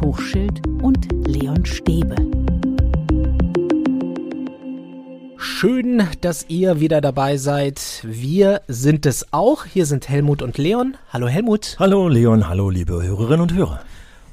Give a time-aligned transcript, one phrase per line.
[0.00, 2.16] Helmut Hochschild und Leon Stäbe.
[5.36, 7.80] Schön, dass ihr wieder dabei seid.
[8.04, 9.64] Wir sind es auch.
[9.64, 10.96] Hier sind Helmut und Leon.
[11.12, 11.76] Hallo Helmut.
[11.78, 13.80] Hallo Leon, hallo liebe Hörerinnen und Hörer.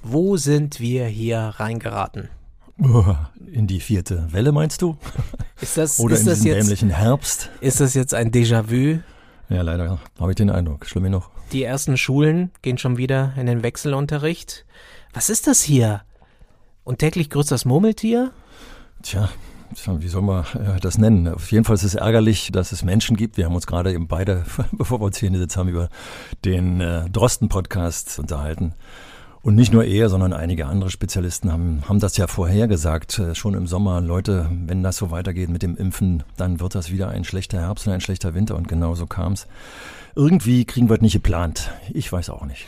[0.04, 2.30] Wo sind wir hier reingeraten?
[3.52, 4.98] In die vierte Welle meinst du?
[5.60, 7.50] Ist das, Oder ist in das jetzt, dämlichen Herbst?
[7.62, 9.00] ist das jetzt ein Déjà-vu?
[9.50, 10.86] Ja, leider habe ich den Eindruck.
[10.86, 11.32] Schlimm genug.
[11.54, 14.66] Die ersten Schulen gehen schon wieder in den Wechselunterricht.
[15.14, 16.02] Was ist das hier?
[16.84, 18.32] Und täglich grüßt das Murmeltier?
[19.02, 19.30] Tja,
[19.86, 21.28] wie soll man äh, das nennen?
[21.28, 23.38] Auf jeden Fall ist es ärgerlich, dass es Menschen gibt.
[23.38, 25.90] Wir haben uns gerade eben beide, bevor wir uns hier hingesetzt haben, über
[26.44, 28.74] den äh, Drosten-Podcast unterhalten.
[29.42, 33.54] Und nicht nur er, sondern einige andere Spezialisten haben, haben das ja vorhergesagt, äh, schon
[33.54, 34.02] im Sommer.
[34.02, 37.88] Leute, wenn das so weitergeht mit dem Impfen, dann wird das wieder ein schlechter Herbst
[37.88, 38.58] und ein schlechter Winter.
[38.58, 39.48] Und genau so kam es.
[40.18, 41.72] Irgendwie kriegen wir es nicht geplant.
[41.94, 42.66] Ich weiß auch nicht.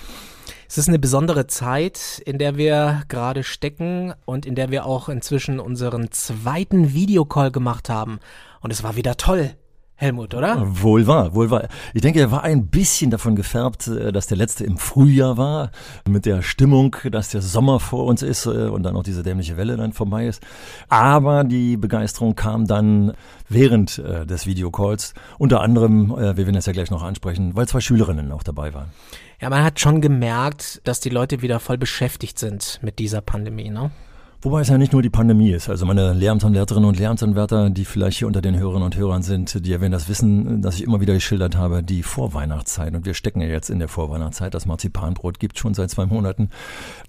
[0.67, 5.09] Es ist eine besondere Zeit, in der wir gerade stecken und in der wir auch
[5.09, 8.20] inzwischen unseren zweiten Videocall gemacht haben.
[8.61, 9.55] Und es war wieder toll.
[10.00, 10.64] Helmut, oder?
[10.66, 11.67] Wohl wahr, wohl wahr.
[11.94, 15.72] Ich denke, er war ein bisschen davon gefärbt, äh, dass der letzte im Frühjahr war,
[16.08, 19.58] mit der Stimmung, dass der Sommer vor uns ist äh, und dann auch diese dämliche
[19.58, 20.42] Welle dann vorbei ist.
[20.88, 23.11] Aber die Begeisterung kam dann
[23.50, 27.81] während äh, des Videocalls, unter anderem, wir werden das ja gleich noch ansprechen, weil zwei
[27.81, 28.92] Schülerinnen auch dabei waren.
[29.42, 33.70] Ja, man hat schon gemerkt, dass die Leute wieder voll beschäftigt sind mit dieser Pandemie,
[33.70, 33.92] ne?
[34.41, 35.67] Wobei es ja nicht nur die Pandemie ist.
[35.67, 39.71] Also meine Lehramtsanwärterinnen und Lehramtsanwärter, die vielleicht hier unter den Hörerinnen und Hörern sind, die
[39.71, 42.95] werden das wissen, dass ich immer wieder geschildert habe, die Vorweihnachtszeit.
[42.95, 44.53] Und wir stecken ja jetzt in der Vorweihnachtszeit.
[44.53, 46.51] Das Marzipanbrot gibt schon seit zwei Monaten.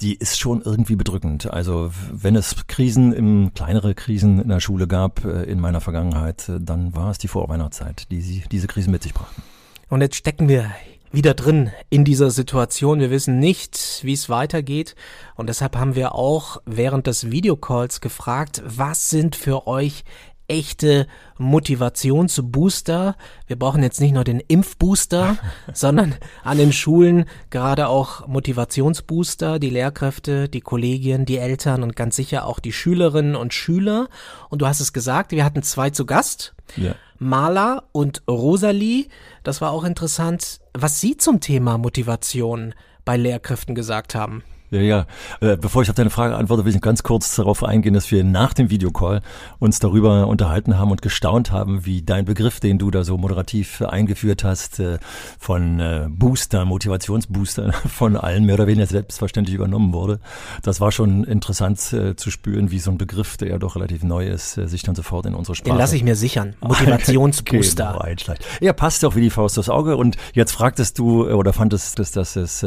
[0.01, 1.49] Die ist schon irgendwie bedrückend.
[1.53, 6.51] Also wenn es Krisen, im, kleinere Krisen in der Schule gab äh, in meiner Vergangenheit,
[6.59, 9.41] dann war es die Vorweihnachtszeit, die sie, diese Krisen mit sich brachten.
[9.89, 10.69] Und jetzt stecken wir
[11.13, 13.01] wieder drin in dieser Situation.
[13.01, 14.95] Wir wissen nicht, wie es weitergeht.
[15.35, 20.05] Und deshalb haben wir auch während des Videocalls gefragt, was sind für euch
[20.51, 21.07] echte
[21.39, 23.17] Motivationsbooster.
[23.47, 25.39] Wir brauchen jetzt nicht nur den Impfbooster,
[25.73, 32.17] sondern an den Schulen gerade auch Motivationsbooster, die Lehrkräfte, die Kollegien, die Eltern und ganz
[32.17, 34.09] sicher auch die Schülerinnen und Schüler.
[34.51, 36.55] Und du hast es gesagt, wir hatten zwei zu Gast.
[36.77, 36.95] Ja.
[37.19, 39.07] Maler und Rosalie.
[39.45, 42.75] Das war auch interessant, was Sie zum Thema Motivation
[43.05, 44.43] bei Lehrkräften gesagt haben.
[44.71, 45.07] Ja, ja.
[45.41, 48.23] Äh, bevor ich auf deine Frage antworte, will ich ganz kurz darauf eingehen, dass wir
[48.23, 49.21] nach dem Videocall
[49.59, 53.83] uns darüber unterhalten haben und gestaunt haben, wie dein Begriff, den du da so moderativ
[53.83, 54.99] eingeführt hast, äh,
[55.41, 60.21] von äh, Booster, Motivationsbooster von allen mehr oder weniger selbstverständlich übernommen wurde.
[60.63, 64.27] Das war schon interessant zu spüren, wie so ein Begriff, der ja doch relativ neu
[64.27, 65.73] ist, sich dann sofort in unsere Sprache.
[65.73, 66.55] Den lasse ich mir sichern.
[66.61, 67.87] Motivationsbooster.
[67.93, 68.45] genau, einschleicht.
[68.61, 69.97] Ja, passt doch wie die Faust aufs Auge.
[69.97, 72.65] Und jetzt fragtest du oder fandest, dass, dass es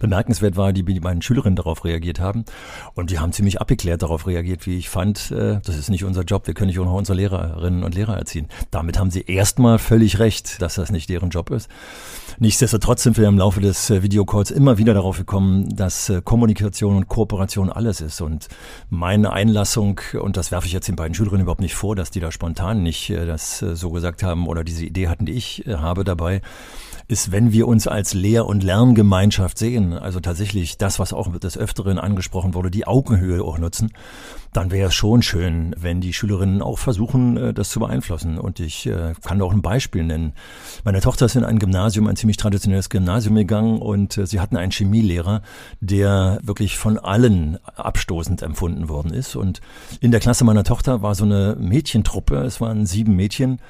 [0.00, 2.44] bemerkenswert war, die, die beiden Schüler Schülerinnen darauf reagiert haben.
[2.94, 6.22] Und die haben ziemlich abgeklärt darauf reagiert, wie ich fand, äh, das ist nicht unser
[6.22, 8.48] Job, wir können nicht unsere Lehrerinnen und Lehrer erziehen.
[8.70, 11.68] Damit haben sie erstmal völlig recht, dass das nicht deren Job ist.
[12.38, 16.96] Nichtsdestotrotz sind wir im Laufe des äh, Videocalls immer wieder darauf gekommen, dass äh, Kommunikation
[16.96, 18.20] und Kooperation alles ist.
[18.20, 18.48] Und
[18.90, 22.20] meine Einlassung, und das werfe ich jetzt den beiden Schülerinnen überhaupt nicht vor, dass die
[22.20, 26.40] da spontan nicht das so gesagt haben oder diese Idee hatten, die ich habe dabei,
[27.08, 31.56] ist, wenn wir uns als Lehr- und Lerngemeinschaft sehen, also tatsächlich das, was auch des
[31.56, 33.92] Öfteren angesprochen wurde, die Augenhöhe auch nutzen,
[34.52, 38.38] dann wäre es schon schön, wenn die Schülerinnen auch versuchen, äh, das zu beeinflussen.
[38.38, 40.32] Und ich äh, kann auch ein Beispiel nennen.
[40.82, 44.56] Meine Tochter ist in ein Gymnasium, ein ziemlich traditionelles Gymnasium gegangen und äh, sie hatten
[44.56, 45.42] einen Chemielehrer,
[45.80, 49.36] der wirklich von allen abstoßend empfunden worden ist.
[49.36, 49.60] Und
[50.00, 53.60] in der Klasse meiner Tochter war so eine Mädchentruppe, es waren sieben Mädchen,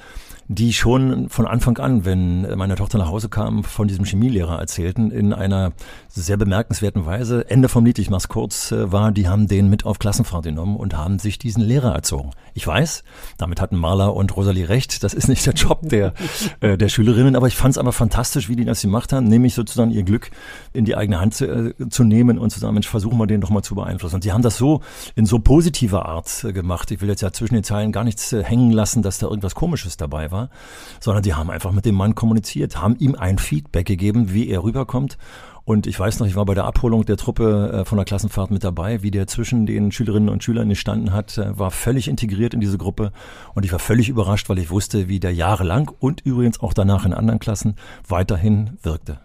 [0.49, 5.11] die schon von Anfang an, wenn meine Tochter nach Hause kam, von diesem Chemielehrer erzählten,
[5.11, 5.73] in einer
[6.09, 7.49] sehr bemerkenswerten Weise.
[7.49, 10.77] Ende vom Lied, ich mach's kurz, äh, war, die haben den mit auf Klassenfahrt genommen
[10.77, 12.31] und haben sich diesen Lehrer erzogen.
[12.53, 13.03] Ich weiß,
[13.37, 16.13] damit hatten Marla und Rosalie recht, das ist nicht der Job der,
[16.61, 19.53] äh, der Schülerinnen, aber ich fand es aber fantastisch, wie die das gemacht haben, nämlich
[19.53, 20.31] sozusagen ihr Glück
[20.71, 23.41] in die eigene Hand zu, äh, zu nehmen und zu sagen, Mensch, versuchen wir den
[23.41, 24.15] doch mal zu beeinflussen.
[24.15, 24.81] Und sie haben das so
[25.15, 26.89] in so positiver Art äh, gemacht.
[26.91, 29.97] Ich will jetzt ja zwischen den Zeilen gar nichts hängen lassen, dass da irgendwas Komisches
[29.97, 30.49] dabei war war,
[30.99, 34.63] sondern die haben einfach mit dem Mann kommuniziert, haben ihm ein Feedback gegeben, wie er
[34.63, 35.17] rüberkommt.
[35.65, 38.51] Und ich weiß noch, ich war bei der Abholung der Truppe äh, von der Klassenfahrt
[38.51, 42.53] mit dabei, wie der zwischen den Schülerinnen und Schülern gestanden hat, äh, war völlig integriert
[42.53, 43.11] in diese Gruppe.
[43.53, 47.05] Und ich war völlig überrascht, weil ich wusste, wie der jahrelang und übrigens auch danach
[47.05, 47.75] in anderen Klassen
[48.07, 49.19] weiterhin wirkte.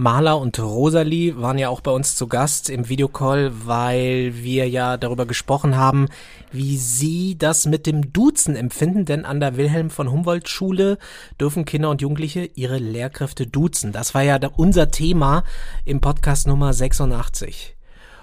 [0.00, 4.96] Maler und Rosalie waren ja auch bei uns zu Gast im Videocall, weil wir ja
[4.96, 6.08] darüber gesprochen haben,
[6.50, 10.96] wie sie das mit dem Duzen empfinden, denn an der Wilhelm von Humboldt Schule
[11.38, 13.92] dürfen Kinder und Jugendliche ihre Lehrkräfte duzen.
[13.92, 15.44] Das war ja unser Thema
[15.84, 17.76] im Podcast Nummer 86.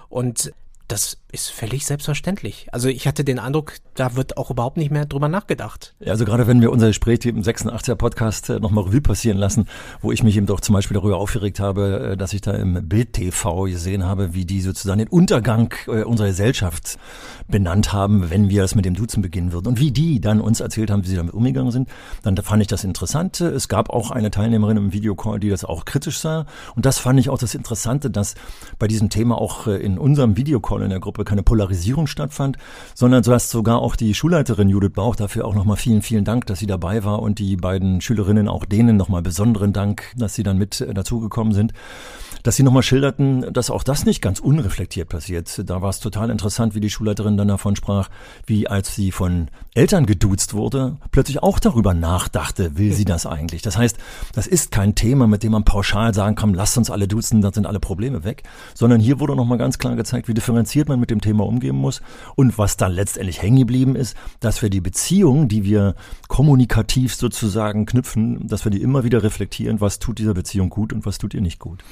[0.08, 0.52] Und
[0.88, 2.68] das ist völlig selbstverständlich.
[2.72, 5.94] Also ich hatte den Eindruck, da wird auch überhaupt nicht mehr drüber nachgedacht.
[6.00, 9.66] Ja, also gerade wenn wir unser Gespräch im 86er Podcast äh, nochmal Revue passieren lassen,
[10.00, 12.88] wo ich mich eben doch zum Beispiel darüber aufgeregt habe, äh, dass ich da im
[12.88, 16.98] Bild TV gesehen habe, wie die sozusagen den Untergang äh, unserer Gesellschaft
[17.46, 19.68] benannt haben, wenn wir das mit dem Duzen beginnen würden.
[19.68, 21.90] Und wie die dann uns erzählt haben, wie sie damit umgegangen sind,
[22.22, 23.40] dann fand ich das interessant.
[23.42, 26.46] Es gab auch eine Teilnehmerin im Videocall, die das auch kritisch sah.
[26.74, 28.34] Und das fand ich auch das Interessante, dass
[28.78, 32.56] bei diesem Thema auch in unserem Videocall in der Gruppe keine Polarisierung stattfand,
[32.94, 36.46] sondern so hast sogar auch die Schulleiterin Judith Bauch dafür auch nochmal vielen, vielen Dank,
[36.46, 40.42] dass sie dabei war und die beiden Schülerinnen auch denen nochmal besonderen Dank, dass sie
[40.42, 41.72] dann mit dazugekommen sind
[42.42, 45.62] dass sie nochmal schilderten, dass auch das nicht ganz unreflektiert passiert.
[45.68, 48.08] Da war es total interessant, wie die Schulleiterin dann davon sprach,
[48.46, 53.62] wie als sie von Eltern geduzt wurde, plötzlich auch darüber nachdachte, will sie das eigentlich?
[53.62, 53.98] Das heißt,
[54.32, 57.52] das ist kein Thema, mit dem man pauschal sagen kann, lasst uns alle duzen, dann
[57.52, 58.42] sind alle Probleme weg,
[58.74, 62.00] sondern hier wurde nochmal ganz klar gezeigt, wie differenziert man mit dem Thema umgehen muss
[62.34, 65.94] und was dann letztendlich hängen geblieben ist, dass wir die Beziehung, die wir
[66.28, 71.06] kommunikativ sozusagen knüpfen, dass wir die immer wieder reflektieren, was tut dieser Beziehung gut und
[71.06, 71.82] was tut ihr nicht gut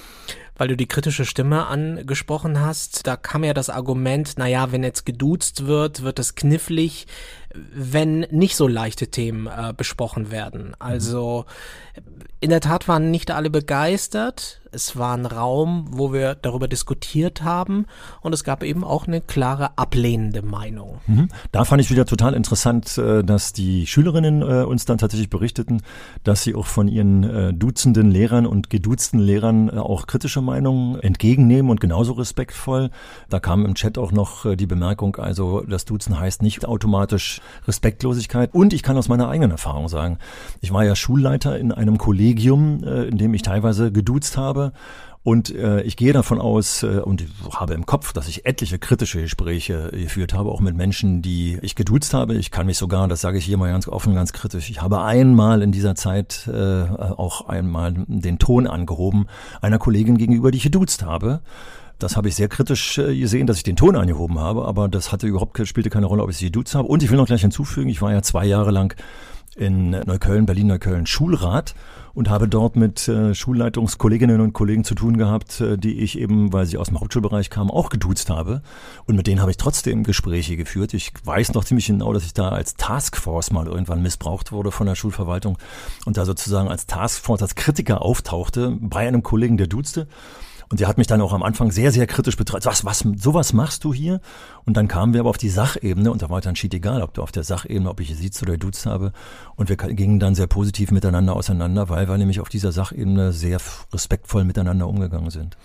[0.58, 3.06] weil du die kritische Stimme angesprochen hast.
[3.06, 7.06] Da kam ja das Argument, naja, wenn jetzt geduzt wird, wird es knifflig
[7.72, 10.74] wenn nicht so leichte Themen äh, besprochen werden.
[10.78, 11.44] Also
[12.40, 14.60] in der Tat waren nicht alle begeistert.
[14.76, 17.87] Es war ein Raum, wo wir darüber diskutiert haben
[18.20, 20.99] und es gab eben auch eine klare ablehnende Meinung.
[21.06, 21.28] Mhm.
[21.50, 25.81] Da fand ich wieder total interessant, äh, dass die Schülerinnen äh, uns dann tatsächlich berichteten,
[26.25, 31.70] dass sie auch von ihren äh, duzenden Lehrern und geduzten Lehrern auch kritische Meinungen entgegennehmen
[31.70, 32.90] und genauso respektvoll.
[33.31, 38.52] Da kam im Chat auch noch die Bemerkung, also das Duzen heißt nicht automatisch Respektlosigkeit.
[38.52, 40.19] Und ich kann aus meiner eigenen Erfahrung sagen,
[40.61, 44.65] ich war ja Schulleiter in einem Kollegium, in dem ich teilweise geduzt habe.
[45.26, 49.22] Und äh, ich gehe davon aus äh, und habe im Kopf, dass ich etliche kritische
[49.22, 52.36] Gespräche geführt habe, auch mit Menschen, die ich geduzt habe.
[52.36, 55.02] Ich kann mich sogar, das sage ich hier mal ganz offen, ganz kritisch, ich habe
[55.02, 59.26] einmal in dieser Zeit äh, auch einmal den Ton angehoben
[59.60, 61.40] einer Kollegin gegenüber, die ich geduzt habe.
[61.98, 65.10] Das habe ich sehr kritisch äh, gesehen, dass ich den Ton angehoben habe, aber das
[65.10, 66.86] hatte überhaupt spielte keine Rolle, ob ich sie duzt habe.
[66.86, 68.94] Und ich will noch gleich hinzufügen, ich war ja zwei Jahre lang
[69.56, 71.74] in Neukölln, Berlin-Neukölln Schulrat
[72.16, 76.52] und habe dort mit äh, Schulleitungskolleginnen und Kollegen zu tun gehabt, äh, die ich eben,
[76.52, 78.62] weil sie aus dem Hauptschulbereich kamen, auch geduzt habe.
[79.06, 80.94] Und mit denen habe ich trotzdem Gespräche geführt.
[80.94, 84.86] Ich weiß noch ziemlich genau, dass ich da als Taskforce mal irgendwann missbraucht wurde von
[84.86, 85.58] der Schulverwaltung
[86.06, 90.08] und da sozusagen als Taskforce, als Kritiker auftauchte bei einem Kollegen, der duzte.
[90.68, 92.66] Und sie hat mich dann auch am Anfang sehr, sehr kritisch betrachtet.
[92.66, 94.20] Was, was, sowas machst du hier?
[94.64, 97.14] Und dann kamen wir aber auf die Sachebene und da war dann schied egal, ob
[97.14, 99.12] du auf der Sachebene, ob ich sieht oder duzt habe.
[99.54, 103.60] Und wir gingen dann sehr positiv miteinander auseinander, weil wir nämlich auf dieser Sachebene sehr
[103.92, 105.56] respektvoll miteinander umgegangen sind.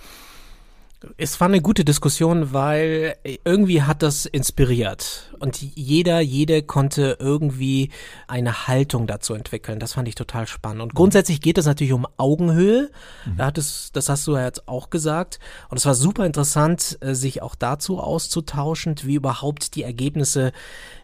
[1.17, 7.89] Es war eine gute Diskussion, weil irgendwie hat das inspiriert und jeder, jede konnte irgendwie
[8.27, 9.79] eine Haltung dazu entwickeln.
[9.79, 10.83] Das fand ich total spannend.
[10.83, 12.91] Und grundsätzlich geht es natürlich um Augenhöhe.
[13.25, 13.37] Mhm.
[13.37, 15.39] Da hat es, das hast du ja jetzt auch gesagt.
[15.69, 20.51] Und es war super interessant, äh, sich auch dazu auszutauschen, wie überhaupt die Ergebnisse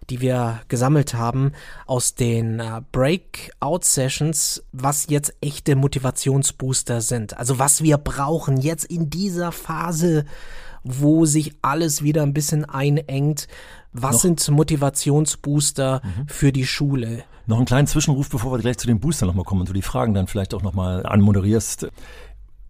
[0.09, 1.51] die wir gesammelt haben
[1.85, 7.37] aus den äh, Breakout-Sessions, was jetzt echte Motivationsbooster sind.
[7.37, 9.86] Also was wir brauchen jetzt in dieser Phase,
[10.83, 13.47] wo sich alles wieder ein bisschen einengt.
[13.93, 14.21] Was Noch?
[14.21, 16.27] sind Motivationsbooster mhm.
[16.27, 17.23] für die Schule?
[17.45, 19.81] Noch einen kleinen Zwischenruf, bevor wir gleich zu den Boostern nochmal kommen und du die
[19.81, 21.87] Fragen dann vielleicht auch nochmal anmoderierst.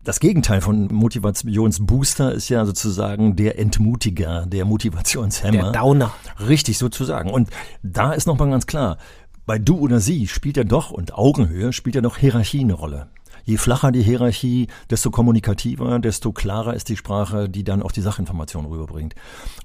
[0.03, 5.71] Das Gegenteil von Motivationsbooster ist ja sozusagen der Entmutiger, der Motivationshemmer.
[5.71, 6.13] Der Downer.
[6.47, 7.29] Richtig sozusagen.
[7.29, 7.49] Und
[7.83, 8.97] da ist nochmal ganz klar,
[9.45, 13.07] bei du oder sie spielt ja doch, und Augenhöhe spielt ja doch Hierarchie eine Rolle.
[13.47, 18.01] Je flacher die Hierarchie, desto kommunikativer, desto klarer ist die Sprache, die dann auch die
[18.01, 19.15] Sachinformation rüberbringt.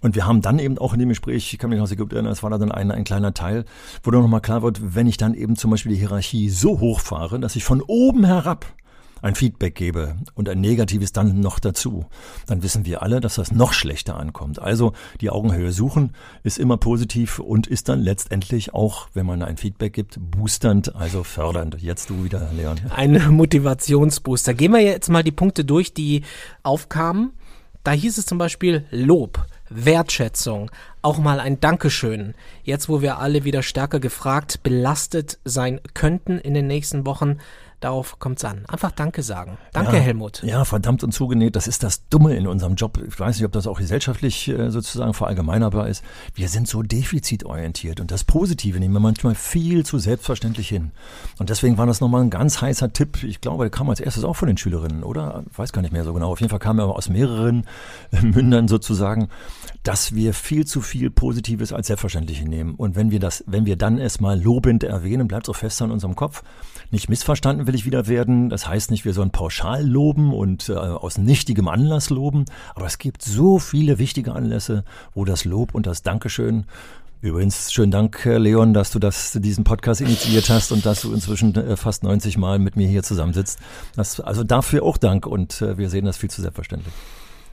[0.03, 2.13] Und wir haben dann eben auch in dem Gespräch, ich kann mich noch sehr gut
[2.13, 3.65] erinnern, es war da dann ein, ein kleiner Teil,
[4.05, 7.01] wo dann nochmal klar wird, wenn ich dann eben zum Beispiel die Hierarchie so hoch
[7.01, 8.67] fahre, dass ich von oben herab
[9.23, 12.07] ein Feedback gebe und ein negatives dann noch dazu,
[12.47, 14.59] dann wissen wir alle, dass das noch schlechter ankommt.
[14.59, 16.13] Also die Augenhöhe suchen
[16.43, 21.25] ist immer positiv und ist dann letztendlich auch, wenn man ein Feedback gibt, boosternd, also
[21.25, 21.81] fördernd.
[21.81, 22.79] Jetzt du wieder, Leon.
[22.95, 24.55] Ein Motivationsbooster.
[24.55, 26.23] Gehen wir jetzt mal die Punkte durch, die
[26.63, 27.33] aufkamen.
[27.85, 29.47] Da hieß es zum Beispiel Lob.
[29.75, 32.35] Wertschätzung, auch mal ein Dankeschön.
[32.63, 37.39] Jetzt, wo wir alle wieder stärker gefragt, belastet sein könnten in den nächsten Wochen,
[37.83, 38.65] Darauf kommt es an.
[38.69, 39.59] Einfach Danke sagen.
[39.73, 40.41] Danke, ja, Helmut.
[40.45, 41.57] Ja, verdammt und zugenäht.
[41.57, 42.97] Das ist das Dumme in unserem Job.
[43.05, 46.05] Ich weiß nicht, ob das auch gesellschaftlich äh, sozusagen verallgemeinerbar ist.
[46.33, 50.93] Wir sind so defizitorientiert und das Positive nehmen wir manchmal viel zu selbstverständlich hin.
[51.41, 53.25] Und deswegen war das nochmal ein ganz heißer Tipp.
[53.25, 55.43] Ich glaube, der kam als erstes auch von den Schülerinnen, oder?
[55.51, 56.31] Ich weiß gar nicht mehr so genau.
[56.31, 57.67] Auf jeden Fall kam er aber aus mehreren
[58.23, 59.27] Mündern sozusagen,
[59.83, 62.77] dass wir viel zu viel Positives als selbstverständlich nehmen.
[62.77, 65.91] Und wenn wir das, wenn wir dann es mal lobend erwähnen, bleibt so fest an
[65.91, 66.45] unserem Kopf.
[66.93, 68.51] Nicht missverstanden will ich wieder werden.
[68.51, 72.45] Das heißt nicht, wir sollen pauschal loben und äh, aus nichtigem Anlass loben.
[72.75, 74.85] Aber es gibt so viele wichtige Anlässe,
[75.15, 76.67] wo das Lob und das Dankeschön
[77.23, 81.55] Übrigens, schönen Dank, Leon, dass du das, diesen Podcast initiiert hast und dass du inzwischen
[81.55, 83.61] äh, fast 90 Mal mit mir hier zusammensitzt.
[83.95, 86.93] Das, also dafür auch Dank und äh, wir sehen das viel zu selbstverständlich.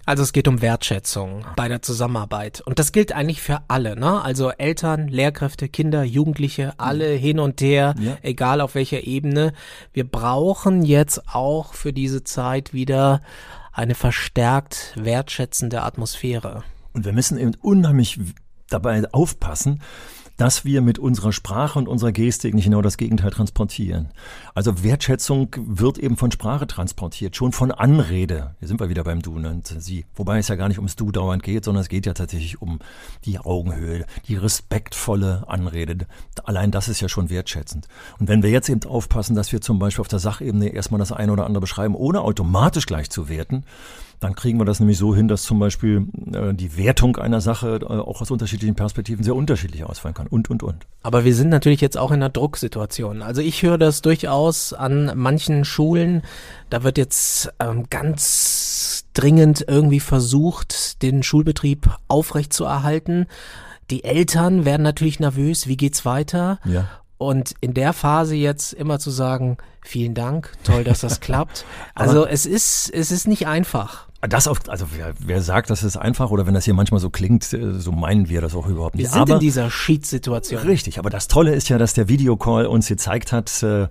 [0.09, 2.61] Also es geht um Wertschätzung bei der Zusammenarbeit.
[2.61, 4.23] Und das gilt eigentlich für alle, ne?
[4.23, 8.17] Also Eltern, Lehrkräfte, Kinder, Jugendliche, alle hin und her, ja.
[8.23, 9.53] egal auf welcher Ebene.
[9.93, 13.21] Wir brauchen jetzt auch für diese Zeit wieder
[13.71, 16.63] eine verstärkt wertschätzende Atmosphäre.
[16.93, 18.19] Und wir müssen eben unheimlich
[18.67, 19.79] dabei aufpassen,
[20.37, 24.09] dass wir mit unserer Sprache und unserer Gestik nicht genau das Gegenteil transportieren.
[24.59, 28.55] Also Wertschätzung wird eben von Sprache transportiert, schon von Anrede.
[28.59, 30.03] Hier sind wir wieder beim Du und Sie.
[30.15, 32.79] Wobei es ja gar nicht ums Du dauernd geht, sondern es geht ja tatsächlich um
[33.23, 36.07] die Augenhöhe, die respektvolle Anrede.
[36.43, 37.87] Allein das ist ja schon wertschätzend.
[38.19, 41.13] Und wenn wir jetzt eben aufpassen, dass wir zum Beispiel auf der Sachebene erstmal das
[41.13, 43.63] eine oder andere beschreiben, ohne automatisch gleich zu werten,
[44.19, 47.79] dann kriegen wir das nämlich so hin, dass zum Beispiel äh, die Wertung einer Sache
[47.81, 50.85] äh, auch aus unterschiedlichen Perspektiven sehr unterschiedlich ausfallen kann und, und, und.
[51.03, 53.21] Aber wir sind natürlich jetzt auch in einer Drucksituation.
[53.21, 56.23] Also ich höre das durchaus an manchen Schulen.
[56.69, 63.27] Da wird jetzt ähm, ganz dringend irgendwie versucht, den Schulbetrieb aufrechtzuerhalten.
[63.89, 65.67] Die Eltern werden natürlich nervös.
[65.67, 66.59] Wie geht's weiter?
[66.65, 66.87] Ja.
[67.17, 71.65] Und in der Phase jetzt immer zu sagen, vielen Dank, toll, dass das klappt.
[71.93, 74.07] Also es ist, es ist nicht einfach.
[74.21, 77.09] Das auf, also wer, wer sagt, das ist einfach oder wenn das hier manchmal so
[77.09, 79.05] klingt, äh, so meinen wir das auch überhaupt nicht.
[79.05, 80.61] Wir sind aber, in dieser Sheet-Situation.
[80.61, 83.87] Richtig, aber das Tolle ist ja, dass der Videocall uns gezeigt hat, äh,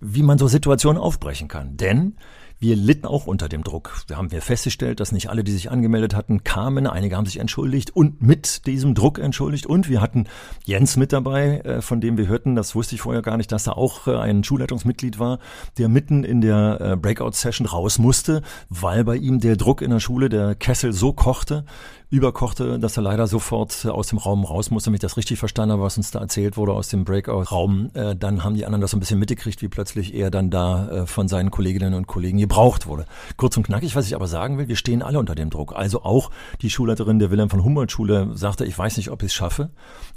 [0.00, 1.76] wie man so Situationen aufbrechen kann.
[1.76, 2.16] Denn
[2.62, 4.04] wir litten auch unter dem Druck.
[4.06, 6.86] Wir haben wir festgestellt, dass nicht alle, die sich angemeldet hatten, kamen.
[6.86, 9.64] Einige haben sich entschuldigt und mit diesem Druck entschuldigt.
[9.64, 10.26] Und wir hatten
[10.66, 13.66] Jens mit dabei, äh, von dem wir hörten, das wusste ich vorher gar nicht, dass
[13.66, 15.38] er auch äh, ein Schulleitungsmitglied war,
[15.78, 20.00] der mitten in der äh, Breakout-Session raus musste, weil bei ihm der Druck in der
[20.00, 21.64] Schule, der Kessel so kochte,
[22.10, 25.72] überkochte, dass er leider sofort aus dem Raum raus musste, damit ich das richtig verstanden
[25.72, 27.90] habe, was uns da erzählt wurde aus dem Breakout-Raum.
[27.94, 30.88] Äh, dann haben die anderen das so ein bisschen mitgekriegt, wie plötzlich er dann da
[30.88, 33.06] äh, von seinen Kolleginnen und Kollegen gebraucht wurde.
[33.36, 35.74] Kurz und knackig, was ich aber sagen will, wir stehen alle unter dem Druck.
[35.74, 36.30] Also auch
[36.62, 39.70] die Schulleiterin der Wilhelm von Humboldt Schule sagte, ich weiß nicht, ob ich es schaffe,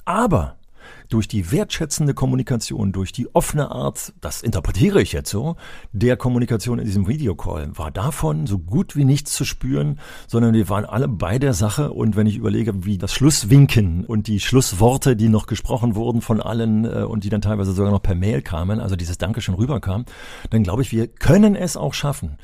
[0.04, 0.56] aber
[1.10, 5.56] durch die wertschätzende Kommunikation, durch die offene Art, das interpretiere ich jetzt so,
[5.92, 10.70] der Kommunikation in diesem Videocall, war davon so gut wie nichts zu spüren, sondern wir
[10.70, 15.16] waren alle bei der Sache und wenn ich überlege, wie das Schlusswinken und die Schlussworte,
[15.16, 18.42] die noch gesprochen wurden von allen äh, und die dann teilweise sogar noch per Mail
[18.42, 20.06] kamen, also dieses Dankeschön rüberkam,
[20.50, 22.38] dann glaube ich, wir können es auch schaffen,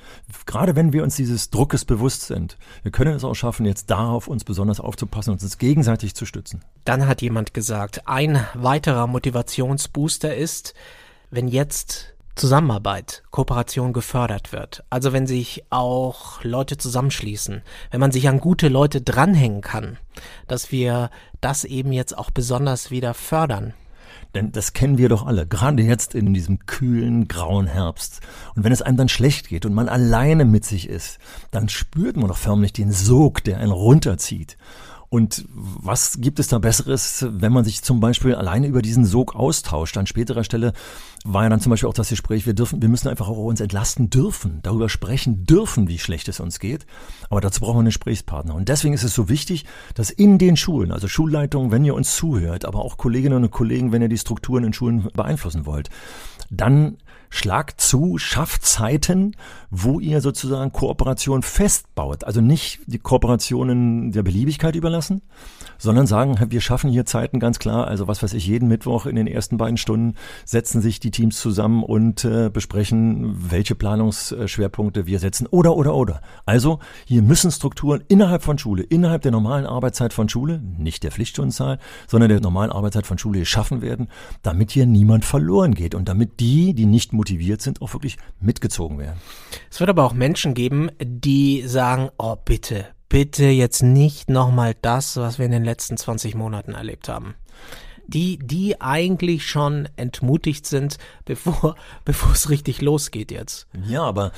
[0.45, 4.27] gerade wenn wir uns dieses Druckes bewusst sind, wir können es auch schaffen, jetzt darauf
[4.27, 6.61] uns besonders aufzupassen und uns gegenseitig zu stützen.
[6.85, 10.73] Dann hat jemand gesagt, ein weiterer Motivationsbooster ist,
[11.29, 14.83] wenn jetzt Zusammenarbeit, Kooperation gefördert wird.
[14.89, 19.97] Also wenn sich auch Leute zusammenschließen, wenn man sich an gute Leute dranhängen kann,
[20.47, 21.09] dass wir
[21.41, 23.73] das eben jetzt auch besonders wieder fördern.
[24.35, 28.21] Denn das kennen wir doch alle, gerade jetzt in diesem kühlen, grauen Herbst.
[28.55, 31.17] Und wenn es einem dann schlecht geht und man alleine mit sich ist,
[31.51, 34.55] dann spürt man doch förmlich den Sog, der einen runterzieht.
[35.09, 39.35] Und was gibt es da Besseres, wenn man sich zum Beispiel alleine über diesen Sog
[39.35, 39.97] austauscht?
[39.97, 40.73] An späterer Stelle
[41.25, 43.59] war ja dann zum Beispiel auch das Gespräch, wir dürfen, wir müssen einfach auch uns
[43.59, 46.85] entlasten dürfen, darüber sprechen dürfen, wie schlecht es uns geht.
[47.29, 48.55] Aber dazu brauchen wir einen Gesprächspartner.
[48.55, 52.15] Und deswegen ist es so wichtig, dass in den Schulen, also Schulleitungen, wenn ihr uns
[52.15, 55.89] zuhört, aber auch Kolleginnen und Kollegen, wenn ihr die Strukturen in Schulen beeinflussen wollt,
[56.49, 56.97] dann
[57.29, 59.35] schlagt zu, schafft Zeiten,
[59.69, 62.23] wo ihr sozusagen Kooperation festbaut.
[62.23, 65.21] Also nicht die Kooperationen der Beliebigkeit überlassen,
[65.77, 67.87] sondern sagen, wir schaffen hier Zeiten ganz klar.
[67.87, 71.39] Also was weiß ich, jeden Mittwoch in den ersten beiden Stunden setzen sich die Teams
[71.39, 75.47] zusammen und äh, besprechen, welche Planungsschwerpunkte wir setzen.
[75.47, 76.21] Oder, oder, oder.
[76.45, 81.11] Also hier müssen Strukturen innerhalb von Schule, innerhalb der normalen Arbeitszeit von Schule, nicht der
[81.11, 84.07] Pflichtstundenzahl, sondern der normalen Arbeitszeit von Schule geschaffen werden,
[84.41, 88.97] damit hier niemand verloren geht und damit die, die nicht motiviert sind, auch wirklich mitgezogen
[88.99, 89.19] werden.
[89.69, 95.17] Es wird aber auch Menschen geben, die sagen, oh bitte, bitte jetzt nicht nochmal das,
[95.17, 97.35] was wir in den letzten 20 Monaten erlebt haben.
[98.09, 101.75] Die, die eigentlich schon entmutigt sind, bevor,
[102.05, 103.67] bevor es richtig losgeht jetzt.
[103.87, 104.31] Ja, aber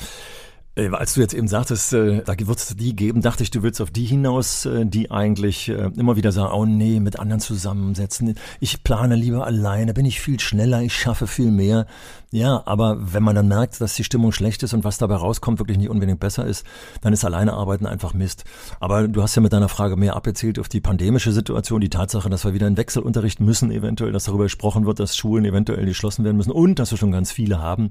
[0.76, 3.62] äh, als du jetzt eben sagtest, äh, da wird es die geben, dachte ich, du
[3.62, 7.42] willst auf die hinaus, äh, die eigentlich äh, immer wieder sagen, oh nee, mit anderen
[7.42, 8.36] zusammensetzen.
[8.60, 11.88] Ich plane lieber alleine, bin ich viel schneller, ich schaffe viel mehr.
[12.34, 15.60] Ja, aber wenn man dann merkt, dass die Stimmung schlecht ist und was dabei rauskommt,
[15.60, 16.66] wirklich nicht unbedingt besser ist,
[17.02, 18.46] dann ist alleine arbeiten einfach Mist.
[18.80, 22.30] Aber du hast ja mit deiner Frage mehr abgezählt auf die pandemische Situation, die Tatsache,
[22.30, 26.24] dass wir wieder in Wechselunterricht müssen, eventuell, dass darüber gesprochen wird, dass Schulen eventuell geschlossen
[26.24, 27.90] werden müssen und dass wir schon ganz viele haben,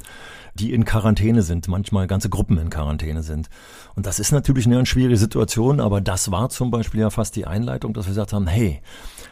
[0.55, 3.51] die in Quarantäne sind, manchmal ganze Gruppen in Quarantäne sind.
[3.95, 7.47] Und das ist natürlich eine schwierige Situation, aber das war zum Beispiel ja fast die
[7.47, 8.81] Einleitung, dass wir gesagt haben, hey,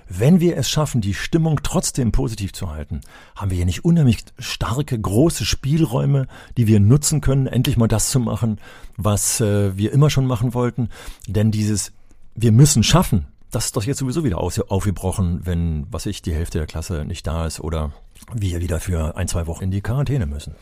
[0.08, 3.02] wenn wir es schaffen, die Stimmung trotzdem positiv zu halten,
[3.36, 8.10] haben wir hier nicht unheimlich starke, große Spielräume, die wir nutzen können, endlich mal das
[8.10, 8.58] zu machen,
[8.96, 10.88] was äh, wir immer schon machen wollten.
[11.26, 11.92] Denn dieses
[12.34, 16.58] Wir müssen schaffen, das ist doch jetzt sowieso wieder aufgebrochen, wenn, was ich, die Hälfte
[16.58, 17.92] der Klasse nicht da ist oder
[18.32, 20.54] wir wieder für ein, zwei Wochen in die Quarantäne müssen.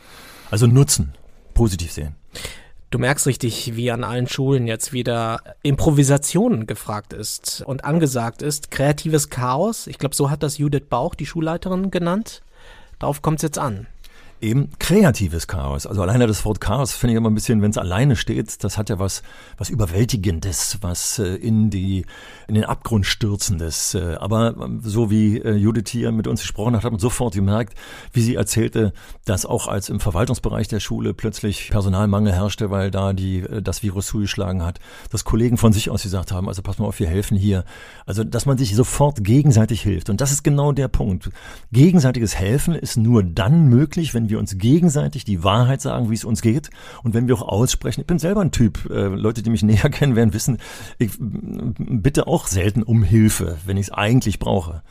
[0.49, 1.13] Also nutzen,
[1.53, 2.15] positiv sehen.
[2.89, 8.71] Du merkst richtig, wie an allen Schulen jetzt wieder Improvisation gefragt ist und angesagt ist.
[8.71, 9.87] Kreatives Chaos.
[9.87, 12.41] Ich glaube, so hat das Judith Bauch, die Schulleiterin, genannt.
[12.99, 13.87] Darauf kommt es jetzt an
[14.41, 15.85] eben kreatives Chaos.
[15.85, 18.77] Also alleine das Wort Chaos finde ich immer ein bisschen, wenn es alleine steht, das
[18.77, 19.21] hat ja was,
[19.57, 22.05] was Überwältigendes, was äh, in die,
[22.47, 23.93] in den Abgrund stürzendes.
[23.93, 27.35] Äh, aber ähm, so wie äh, Judith hier mit uns gesprochen hat, hat man sofort
[27.35, 27.77] gemerkt,
[28.11, 28.93] wie sie erzählte,
[29.25, 34.07] dass auch als im Verwaltungsbereich der Schule plötzlich Personalmangel herrschte, weil da die, das Virus
[34.07, 34.79] zugeschlagen hat,
[35.11, 37.65] dass Kollegen von sich aus gesagt haben, also pass mal auf, wir helfen hier.
[38.05, 40.09] Also, dass man sich sofort gegenseitig hilft.
[40.09, 41.29] Und das ist genau der Punkt.
[41.71, 46.25] Gegenseitiges Helfen ist nur dann möglich, wenn wir uns gegenseitig die Wahrheit sagen, wie es
[46.25, 46.69] uns geht
[47.03, 48.01] und wenn wir auch aussprechen.
[48.01, 50.57] Ich bin selber ein Typ, äh, Leute, die mich näher kennen, werden wissen,
[50.97, 54.83] ich bitte auch selten um Hilfe, wenn ich es eigentlich brauche.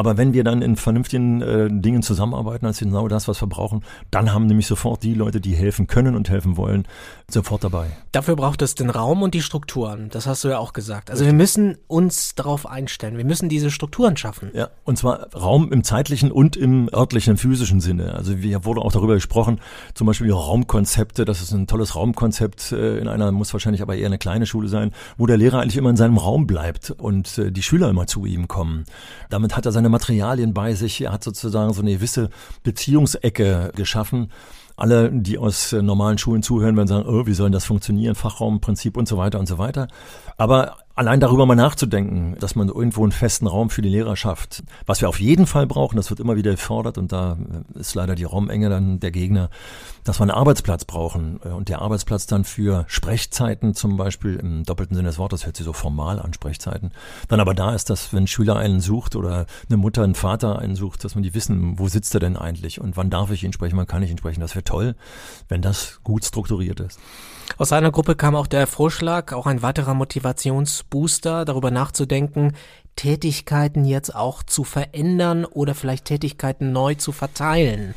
[0.00, 3.84] Aber wenn wir dann in vernünftigen äh, Dingen zusammenarbeiten, als genau das, was wir brauchen,
[4.10, 6.88] dann haben nämlich sofort die Leute, die helfen können und helfen wollen,
[7.28, 7.88] sofort dabei.
[8.10, 10.08] Dafür braucht es den Raum und die Strukturen.
[10.08, 11.10] Das hast du ja auch gesagt.
[11.10, 13.18] Also wir müssen uns darauf einstellen.
[13.18, 14.50] Wir müssen diese Strukturen schaffen.
[14.54, 18.14] Ja, und zwar Raum im zeitlichen und im örtlichen, physischen Sinne.
[18.14, 19.60] Also wir wurde auch darüber gesprochen,
[19.92, 21.26] zum Beispiel Raumkonzepte.
[21.26, 24.68] Das ist ein tolles Raumkonzept äh, in einer, muss wahrscheinlich aber eher eine kleine Schule
[24.68, 28.06] sein, wo der Lehrer eigentlich immer in seinem Raum bleibt und äh, die Schüler immer
[28.06, 28.86] zu ihm kommen.
[29.28, 31.00] Damit hat er seine Materialien bei sich.
[31.02, 32.30] Er hat sozusagen so eine gewisse
[32.62, 34.30] Beziehungsecke geschaffen.
[34.76, 38.96] Alle, die aus äh, normalen Schulen zuhören, werden sagen, oh, wie soll das funktionieren, Fachraumprinzip
[38.96, 39.88] und so weiter und so weiter.
[40.38, 44.62] Aber allein darüber mal nachzudenken, dass man irgendwo einen festen Raum für die Lehrer schafft.
[44.86, 47.38] Was wir auf jeden Fall brauchen, das wird immer wieder gefordert und da
[47.74, 49.50] ist leider die Raumenge dann der Gegner,
[50.04, 54.96] dass wir einen Arbeitsplatz brauchen und der Arbeitsplatz dann für Sprechzeiten zum Beispiel im doppelten
[54.96, 56.90] Sinne des Wortes, hört sich so formal an, Sprechzeiten,
[57.28, 60.58] dann aber da ist, dass wenn ein Schüler einen sucht oder eine Mutter, einen Vater
[60.58, 63.44] einen sucht, dass man die wissen, wo sitzt er denn eigentlich und wann darf ich
[63.44, 64.40] ihn sprechen, wann kann ich ihn sprechen.
[64.40, 64.96] Das wäre toll,
[65.48, 66.98] wenn das gut strukturiert ist.
[67.58, 72.54] Aus einer Gruppe kam auch der Vorschlag, auch ein weiterer Motivationsbooster, darüber nachzudenken,
[72.96, 77.94] Tätigkeiten jetzt auch zu verändern oder vielleicht Tätigkeiten neu zu verteilen.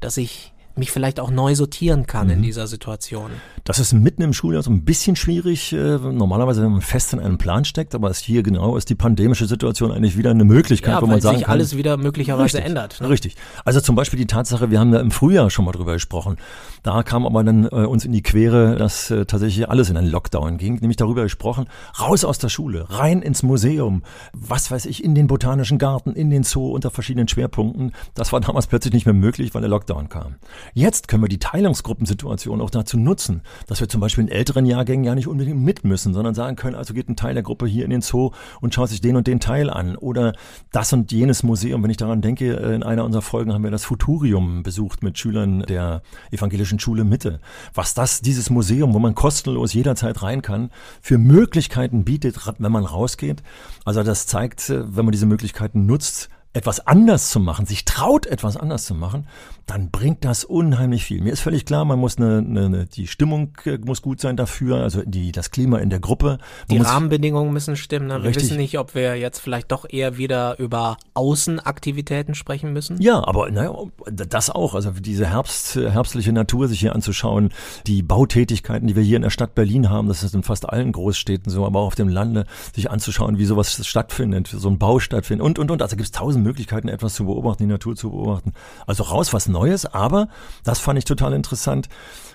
[0.00, 2.34] Dass ich mich vielleicht auch neu sortieren kann mhm.
[2.34, 3.30] in dieser Situation.
[3.64, 5.72] Das ist mitten im Schuljahr so ein bisschen schwierig.
[5.72, 8.94] Äh, normalerweise, wenn man fest in einem Plan steckt, aber es hier genau ist die
[8.94, 12.58] pandemische Situation eigentlich wieder eine Möglichkeit, ja, wo man sagen sich kann, alles wieder möglicherweise
[12.58, 13.00] richtig, ändert.
[13.00, 13.08] Ne?
[13.08, 13.36] Richtig.
[13.64, 16.36] Also zum Beispiel die Tatsache, wir haben ja im Frühjahr schon mal drüber gesprochen.
[16.82, 20.10] Da kam aber dann äh, uns in die Quere, dass äh, tatsächlich alles in einen
[20.10, 20.74] Lockdown ging.
[20.80, 21.66] Nämlich darüber gesprochen,
[22.00, 26.30] raus aus der Schule, rein ins Museum, was weiß ich, in den botanischen Garten, in
[26.30, 27.92] den Zoo unter verschiedenen Schwerpunkten.
[28.14, 30.36] Das war damals plötzlich nicht mehr möglich, weil der Lockdown kam.
[30.74, 35.04] Jetzt können wir die Teilungsgruppensituation auch dazu nutzen, dass wir zum Beispiel in älteren Jahrgängen
[35.04, 37.84] ja nicht unbedingt mit müssen, sondern sagen können, also geht ein Teil der Gruppe hier
[37.84, 39.96] in den Zoo und schaut sich den und den Teil an.
[39.96, 40.34] Oder
[40.70, 41.82] das und jenes Museum.
[41.82, 45.60] Wenn ich daran denke, in einer unserer Folgen haben wir das Futurium besucht mit Schülern
[45.62, 47.40] der evangelischen Schule Mitte.
[47.74, 50.70] Was das, dieses Museum, wo man kostenlos jederzeit rein kann,
[51.00, 53.42] für Möglichkeiten bietet, wenn man rausgeht.
[53.84, 58.26] Also das zeigt, äh, wenn man diese Möglichkeiten nutzt, etwas anders zu machen, sich traut,
[58.26, 59.26] etwas anders zu machen,
[59.72, 61.22] dann bringt das unheimlich viel.
[61.22, 64.82] Mir ist völlig klar, man muss eine, eine die Stimmung äh, muss gut sein dafür,
[64.82, 66.38] also die, das Klima in der Gruppe.
[66.68, 68.08] Man die Rahmenbedingungen müssen stimmen.
[68.08, 68.18] Ne?
[68.18, 68.44] Wir richtig.
[68.44, 73.00] wissen nicht, ob wir jetzt vielleicht doch eher wieder über Außenaktivitäten sprechen müssen.
[73.00, 73.74] Ja, aber naja,
[74.10, 74.74] das auch.
[74.74, 77.48] Also diese Herbst, herbstliche Natur sich hier anzuschauen,
[77.86, 80.92] die Bautätigkeiten, die wir hier in der Stadt Berlin haben, das ist in fast allen
[80.92, 84.98] Großstädten so, aber auch auf dem Lande, sich anzuschauen, wie sowas stattfindet, so ein Bau
[84.98, 85.80] stattfindet und, und, und.
[85.80, 88.52] Also gibt es tausend Möglichkeiten, etwas zu beobachten, die Natur zu beobachten.
[88.86, 90.28] Also raus was Neues, aber
[90.64, 91.88] das fand ich total interessant.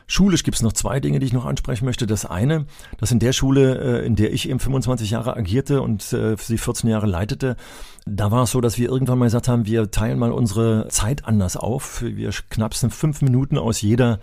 [0.10, 2.08] Schulisch gibt es noch zwei Dinge, die ich noch ansprechen möchte.
[2.08, 2.66] Das eine,
[2.98, 6.58] dass in der Schule, äh, in der ich eben 25 Jahre agierte und äh, sie
[6.58, 7.58] 14 Jahre leitete,
[8.06, 11.26] Da war es so, dass wir irgendwann mal gesagt haben, wir teilen mal unsere Zeit
[11.26, 12.02] anders auf.
[12.02, 14.22] Wir knapsen fünf Minuten aus jeder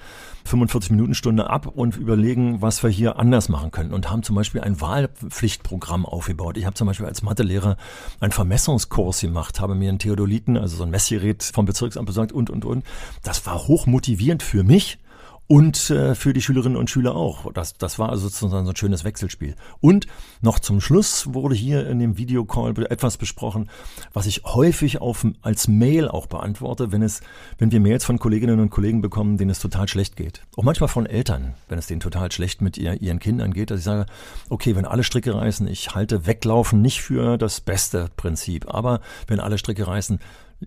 [0.49, 3.93] 45-Minuten-Stunde ab und überlegen, was wir hier anders machen können.
[3.93, 6.57] Und haben zum Beispiel ein Wahlpflichtprogramm aufgebaut.
[6.57, 7.77] Ich habe zum Beispiel als Mathelehrer
[8.21, 12.49] einen Vermessungskurs gemacht, habe mir einen Theodoliten, also so ein Messgerät vom Bezirksamt besorgt und,
[12.49, 12.87] und, und.
[13.23, 14.99] Das war hochmotivierend für mich
[15.47, 17.53] und äh, für die Schülerinnen und Schüler auch.
[17.53, 19.55] Das, das war also sozusagen so ein schönes Wechselspiel.
[19.81, 20.07] Und
[20.41, 23.69] noch zum Schluss wurde hier in dem Videocall etwas besprochen,
[24.13, 27.21] was ich häufig auf, als Mail auch beantworte, wenn es,
[27.59, 30.43] wenn wir Mails von Kolleginnen und Kollegen bekommen, denen es total schlecht geht.
[30.57, 33.81] Auch manchmal von Eltern, wenn es denen total schlecht mit ihr, ihren Kindern geht, dass
[33.81, 34.07] ich sage,
[34.49, 39.41] okay, wenn alle Stricke reißen, ich halte Weglaufen nicht für das beste Prinzip, aber wenn
[39.41, 40.21] alle Stricke reißen,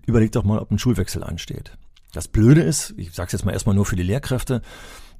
[0.06, 1.72] überleg doch mal, ob ein Schulwechsel ansteht.
[2.12, 4.62] Das Blöde ist, ich sage es jetzt mal erstmal nur für die Lehrkräfte,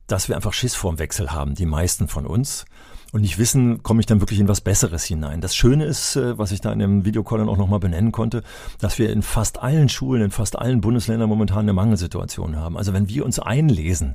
[0.06, 2.64] dass wir einfach Schiss vorm Wechsel haben, die meisten von uns
[3.12, 5.40] und nicht wissen, komme ich dann wirklich in was Besseres hinein.
[5.40, 8.42] Das Schöne ist, äh, was ich da in dem Videocall dann auch nochmal benennen konnte,
[8.80, 12.76] dass wir in fast allen Schulen, in fast allen Bundesländern momentan eine Mangelsituation haben.
[12.76, 14.14] Also wenn wir uns einlesen,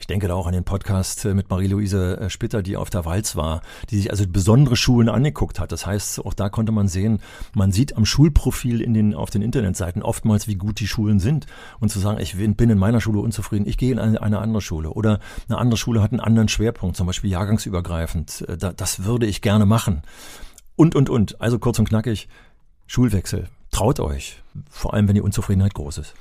[0.00, 3.04] ich denke da auch an den Podcast äh, mit Marie-Louise äh, Spitter, die auf der
[3.04, 5.70] Walz war, die sich also besondere Schulen angeguckt hat.
[5.70, 7.20] Das heißt, auch da konnte man sehen,
[7.54, 11.46] man sieht am Schulprofil in den, auf den Internetseiten oftmals, wie gut die Schulen sind.
[11.78, 14.60] Und zu sagen, ich bin in meiner Schule unzufrieden, ich gehe in eine, eine andere
[14.60, 14.90] Schule.
[14.90, 19.26] Oder eine andere Schule hat einen anderen Schwerpunkt, zum Beispiel jahrgangsübergreifend und äh, das würde
[19.26, 20.02] ich gerne machen.
[20.76, 21.40] Und, und, und.
[21.40, 22.28] Also kurz und knackig,
[22.86, 23.48] Schulwechsel.
[23.70, 26.14] Traut euch, vor allem wenn die Unzufriedenheit groß ist.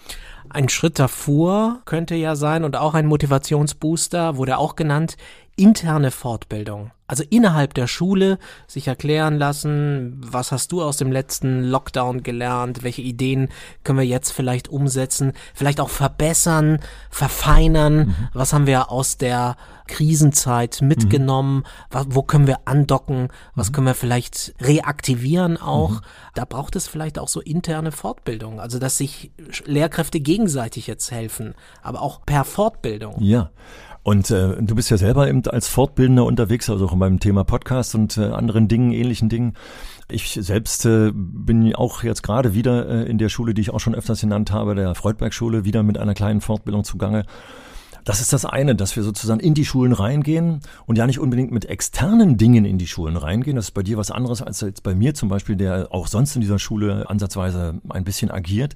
[0.49, 5.17] Ein Schritt davor könnte ja sein und auch ein Motivationsbooster wurde auch genannt,
[5.55, 6.91] interne Fortbildung.
[7.05, 12.81] Also innerhalb der Schule sich erklären lassen, was hast du aus dem letzten Lockdown gelernt,
[12.81, 13.49] welche Ideen
[13.83, 16.79] können wir jetzt vielleicht umsetzen, vielleicht auch verbessern,
[17.11, 18.15] verfeinern, mhm.
[18.33, 21.63] was haben wir aus der Krisenzeit mitgenommen, mhm.
[21.91, 23.73] was, wo können wir andocken, was mhm.
[23.73, 25.91] können wir vielleicht reaktivieren auch.
[25.91, 26.01] Mhm.
[26.33, 29.31] Da braucht es vielleicht auch so interne Fortbildung, also dass sich
[29.65, 33.17] Lehrkräfte gegenseitig jetzt helfen, aber auch per Fortbildung.
[33.19, 33.51] Ja.
[34.03, 37.95] Und äh, du bist ja selber eben als Fortbildender unterwegs, also auch beim Thema Podcast
[37.95, 39.53] und äh, anderen Dingen, ähnlichen Dingen.
[40.11, 43.79] Ich selbst äh, bin auch jetzt gerade wieder äh, in der Schule, die ich auch
[43.79, 47.25] schon öfters genannt habe, der Freudberg-Schule, wieder mit einer kleinen Fortbildung zugange.
[48.03, 51.51] Das ist das eine, dass wir sozusagen in die Schulen reingehen und ja nicht unbedingt
[51.51, 53.55] mit externen Dingen in die Schulen reingehen.
[53.55, 56.35] Das ist bei dir was anderes als jetzt bei mir zum Beispiel, der auch sonst
[56.35, 58.75] in dieser Schule ansatzweise ein bisschen agiert,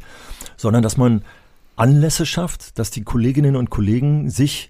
[0.56, 1.24] sondern dass man
[1.76, 4.70] Anlässe schafft, dass die Kolleginnen und Kollegen sich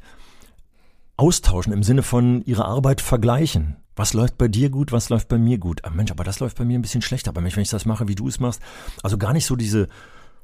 [1.17, 3.77] austauschen im Sinne von ihre Arbeit vergleichen.
[3.95, 5.83] Was läuft bei dir gut, was läuft bei mir gut?
[5.83, 7.29] Ah, Mensch, aber das läuft bei mir ein bisschen schlechter.
[7.29, 8.61] Aber wenn ich das mache, wie du es machst,
[9.01, 9.87] also gar nicht so diese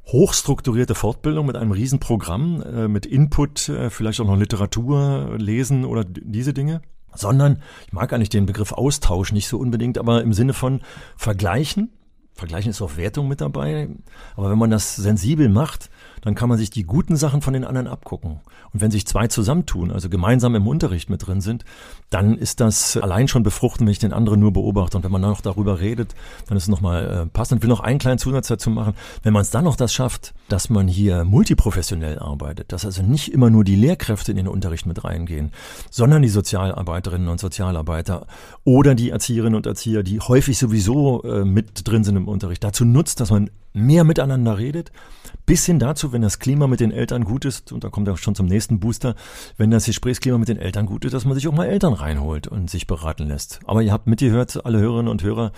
[0.07, 6.03] hochstrukturierte Fortbildung mit einem Riesenprogramm, äh, mit Input, äh, vielleicht auch noch Literatur lesen oder
[6.03, 6.81] diese Dinge,
[7.13, 10.81] sondern ich mag eigentlich den Begriff Austausch nicht so unbedingt, aber im Sinne von
[11.15, 11.91] vergleichen.
[12.33, 13.89] Vergleichen ist auch Wertung mit dabei.
[14.35, 15.91] Aber wenn man das sensibel macht,
[16.23, 18.39] dann kann man sich die guten Sachen von den anderen abgucken.
[18.71, 21.65] Und wenn sich zwei zusammentun, also gemeinsam im Unterricht mit drin sind,
[22.09, 24.97] dann ist das allein schon befruchtend, wenn ich den anderen nur beobachte.
[24.97, 26.15] Und wenn man dann noch darüber redet,
[26.47, 27.59] dann ist es nochmal äh, passend.
[27.59, 28.93] Ich will noch einen kleinen Zusatz dazu machen.
[29.21, 33.33] Wenn man es dann noch das schafft, dass man hier multiprofessionell arbeitet, dass also nicht
[33.33, 35.51] immer nur die Lehrkräfte in den Unterricht mit reingehen,
[35.89, 38.27] sondern die Sozialarbeiterinnen und Sozialarbeiter
[38.63, 42.85] oder die Erzieherinnen und Erzieher, die häufig sowieso äh, mit drin sind im Unterricht, dazu
[42.85, 44.91] nutzt, dass man mehr miteinander redet,
[45.45, 48.15] bis hin dazu, wenn das Klima mit den Eltern gut ist, und da kommt er
[48.17, 49.15] schon zum nächsten Booster,
[49.57, 52.47] wenn das Gesprächsklima mit den Eltern gut ist, dass man sich auch mal Eltern reinholt
[52.47, 53.59] und sich beraten lässt.
[53.65, 55.51] Aber ihr habt mitgehört, alle Hörerinnen und Hörer,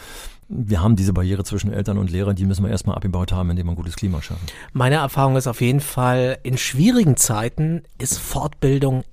[0.47, 3.67] wir haben diese Barriere zwischen Eltern und Lehrern, die müssen wir erstmal abgebaut haben, indem
[3.67, 4.45] wir ein gutes Klima schaffen.
[4.73, 9.04] Meine Erfahrung ist auf jeden Fall, in schwierigen Zeiten ist Fortbildung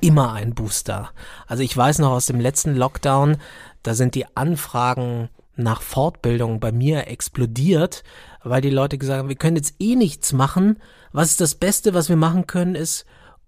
[0.00, 1.10] immer ein Booster.
[1.46, 3.36] Also ich weiß noch aus dem letzten Lockdown,
[3.82, 8.02] da sind die Anfragen nach Fortbildung bei mir explodiert,
[8.42, 10.78] weil die Leute gesagt haben, wir können jetzt eh nichts machen.
[11.12, 13.04] Was ist das Beste, was wir machen können, ist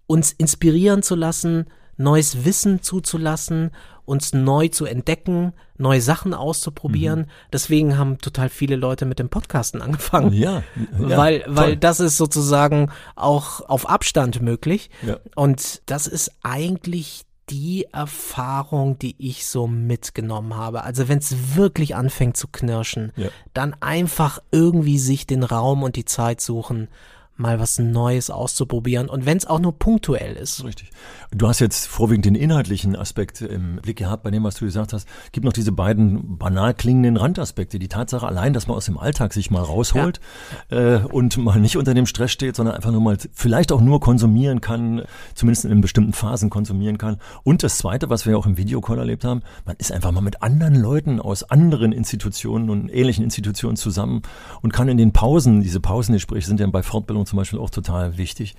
[0.07, 1.65] uns inspirieren zu lassen,
[1.97, 3.71] neues Wissen zuzulassen,
[4.05, 7.19] uns neu zu entdecken, neue Sachen auszuprobieren.
[7.19, 7.27] Mhm.
[7.51, 10.33] Deswegen haben total viele Leute mit dem Podcasten angefangen.
[10.33, 10.63] Ja,
[10.99, 14.89] ja weil, weil das ist sozusagen auch auf Abstand möglich.
[15.05, 15.19] Ja.
[15.35, 20.83] Und das ist eigentlich die Erfahrung, die ich so mitgenommen habe.
[20.83, 23.29] Also wenn es wirklich anfängt zu knirschen, ja.
[23.53, 26.87] dann einfach irgendwie sich den Raum und die Zeit suchen,
[27.35, 30.63] mal was Neues auszuprobieren und wenn es auch nur punktuell ist.
[30.63, 30.91] Richtig.
[31.31, 34.93] Du hast jetzt vorwiegend den inhaltlichen Aspekt im Blick gehabt bei dem, was du gesagt
[34.93, 35.07] hast.
[35.25, 37.79] Es gibt noch diese beiden banal klingenden Randaspekte.
[37.79, 40.21] Die Tatsache allein, dass man aus dem Alltag sich mal rausholt
[40.69, 40.97] ja.
[40.97, 43.99] äh, und mal nicht unter dem Stress steht, sondern einfach nur mal vielleicht auch nur
[43.99, 45.01] konsumieren kann,
[45.33, 47.17] zumindest in bestimmten Phasen konsumieren kann.
[47.43, 50.43] Und das Zweite, was wir auch im Videocall erlebt haben, man ist einfach mal mit
[50.43, 54.21] anderen Leuten aus anderen Institutionen und ähnlichen Institutionen zusammen
[54.61, 58.17] und kann in den Pausen, diese Pausengespräche sind ja bei Fortbildung zum Beispiel auch total
[58.19, 58.55] wichtig,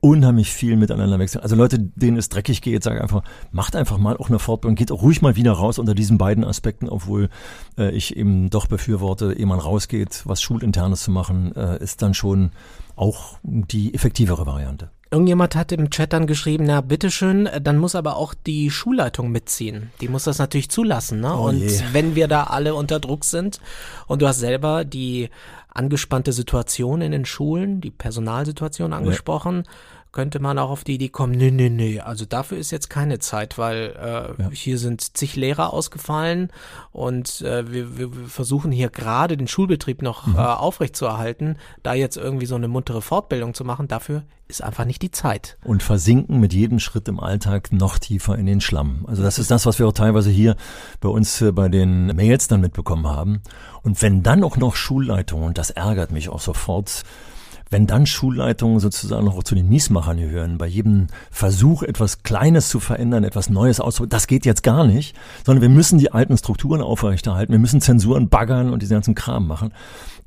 [0.00, 1.42] unheimlich viel miteinander wechseln.
[1.42, 4.90] Also Leute, denen es dreckig geht, sage einfach, macht einfach mal auch eine Fortbildung, geht
[4.90, 7.28] auch ruhig mal wieder raus unter diesen beiden Aspekten, obwohl
[7.76, 12.14] äh, ich eben doch befürworte, ehe man rausgeht, was Schulinternes zu machen, äh, ist dann
[12.14, 12.52] schon
[12.94, 14.90] auch die effektivere Variante.
[15.10, 19.90] Irgendjemand hat im Chat dann geschrieben, na bitteschön, dann muss aber auch die Schulleitung mitziehen.
[20.00, 21.20] Die muss das natürlich zulassen.
[21.20, 21.32] Ne?
[21.34, 21.80] Oh und je.
[21.92, 23.60] wenn wir da alle unter Druck sind
[24.06, 25.28] und du hast selber die
[25.76, 29.72] angespannte Situation in den Schulen, die Personalsituation angesprochen, ja
[30.16, 33.18] könnte man auch auf die Idee kommen, nee, nee, nee, also dafür ist jetzt keine
[33.18, 34.50] Zeit, weil äh, ja.
[34.50, 36.50] hier sind zig Lehrer ausgefallen
[36.90, 40.36] und äh, wir, wir versuchen hier gerade den Schulbetrieb noch mhm.
[40.36, 41.58] äh, aufrechtzuerhalten.
[41.82, 45.58] Da jetzt irgendwie so eine muntere Fortbildung zu machen, dafür ist einfach nicht die Zeit.
[45.64, 49.04] Und versinken mit jedem Schritt im Alltag noch tiefer in den Schlamm.
[49.06, 50.56] Also das ist das, was wir auch teilweise hier
[51.02, 53.42] bei uns äh, bei den Mails dann mitbekommen haben.
[53.82, 57.02] Und wenn dann auch noch Schulleitungen, und das ärgert mich auch sofort,
[57.70, 62.80] wenn dann Schulleitungen sozusagen noch zu den Miesmachern gehören, bei jedem Versuch, etwas Kleines zu
[62.80, 66.80] verändern, etwas Neues auszuprobieren, das geht jetzt gar nicht, sondern wir müssen die alten Strukturen
[66.80, 69.72] aufrechterhalten, wir müssen Zensuren baggern und diesen ganzen Kram machen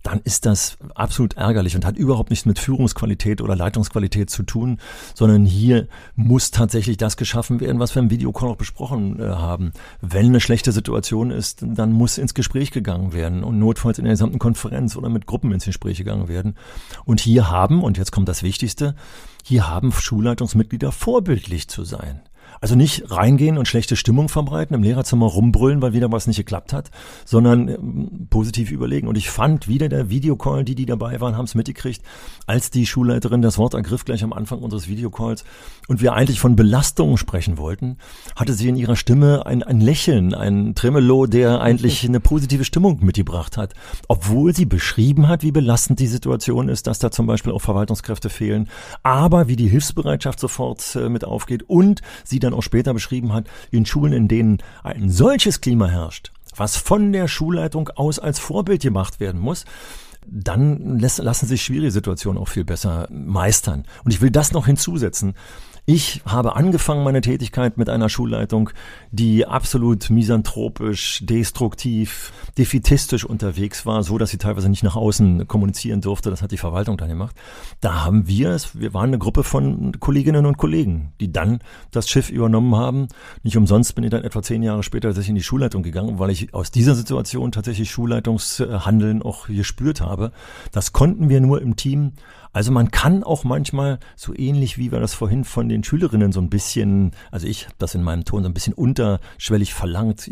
[0.03, 4.79] dann ist das absolut ärgerlich und hat überhaupt nichts mit Führungsqualität oder Leitungsqualität zu tun,
[5.13, 9.73] sondern hier muss tatsächlich das geschaffen werden, was wir im Videocall auch besprochen äh, haben.
[10.01, 14.13] Wenn eine schlechte Situation ist, dann muss ins Gespräch gegangen werden und notfalls in der
[14.13, 16.55] gesamten Konferenz oder mit Gruppen ins Gespräch gegangen werden.
[17.05, 18.95] Und hier haben, und jetzt kommt das Wichtigste,
[19.43, 22.21] hier haben Schulleitungsmitglieder vorbildlich zu sein.
[22.61, 26.73] Also nicht reingehen und schlechte Stimmung verbreiten, im Lehrerzimmer rumbrüllen, weil wieder was nicht geklappt
[26.73, 26.91] hat,
[27.25, 29.07] sondern ähm, positiv überlegen.
[29.07, 32.01] Und ich fand wieder der Videocall, die, die dabei waren, haben es mitgekriegt,
[32.47, 35.43] als die Schulleiterin das Wort ergriff gleich am Anfang unseres Videocalls
[35.87, 37.97] und wir eigentlich von Belastungen sprechen wollten,
[38.35, 43.03] hatte sie in ihrer Stimme ein, ein Lächeln, ein Tremolo, der eigentlich eine positive Stimmung
[43.03, 43.73] mitgebracht hat.
[44.07, 48.29] Obwohl sie beschrieben hat, wie belastend die Situation ist, dass da zum Beispiel auch Verwaltungskräfte
[48.29, 48.67] fehlen,
[49.03, 53.33] aber wie die Hilfsbereitschaft sofort äh, mit aufgeht und sie dann dann auch später beschrieben
[53.33, 58.39] hat, in Schulen, in denen ein solches Klima herrscht, was von der Schulleitung aus als
[58.39, 59.65] Vorbild gemacht werden muss,
[60.25, 63.85] dann lassen sich schwierige Situationen auch viel besser meistern.
[64.03, 65.33] Und ich will das noch hinzusetzen.
[65.91, 68.69] Ich habe angefangen meine Tätigkeit mit einer Schulleitung,
[69.09, 76.01] die absolut misanthropisch, destruktiv, defitistisch unterwegs war, so dass sie teilweise nicht nach außen kommunizieren
[76.01, 76.29] durfte.
[76.29, 77.35] Das hat die Verwaltung dann gemacht.
[77.81, 81.57] Da haben wir es, wir waren eine Gruppe von Kolleginnen und Kollegen, die dann
[81.89, 83.07] das Schiff übernommen haben.
[83.41, 86.29] Nicht umsonst bin ich dann etwa zehn Jahre später tatsächlich in die Schulleitung gegangen, weil
[86.29, 90.33] ich aus dieser Situation tatsächlich Schulleitungshandeln auch gespürt habe.
[90.71, 92.11] Das konnten wir nur im Team
[92.51, 96.41] also man kann auch manchmal, so ähnlich wie wir das vorhin von den Schülerinnen so
[96.41, 100.29] ein bisschen, also ich habe das in meinem Ton so ein bisschen unterschwellig verlangt,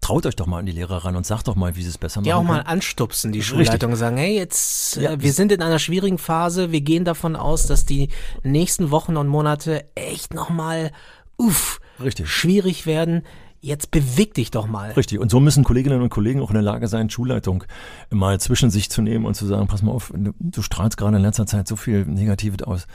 [0.00, 1.98] traut euch doch mal an die Lehrer ran und sagt doch mal, wie sie es
[1.98, 2.28] besser machen.
[2.28, 5.12] Ja, auch mal anstupsen, die Schulleitung sagen, hey, jetzt, ja.
[5.12, 8.08] äh, wir sind in einer schwierigen Phase, wir gehen davon aus, dass die
[8.42, 10.92] nächsten Wochen und Monate echt nochmal,
[11.36, 12.28] uff, Richtig.
[12.28, 13.22] schwierig werden
[13.60, 14.92] jetzt beweg dich doch mal.
[14.92, 15.18] Richtig.
[15.18, 17.64] Und so müssen Kolleginnen und Kollegen auch in der Lage sein, Schulleitung
[18.10, 21.22] mal zwischen sich zu nehmen und zu sagen, pass mal auf, du strahlst gerade in
[21.22, 22.86] letzter Zeit so viel Negatives aus.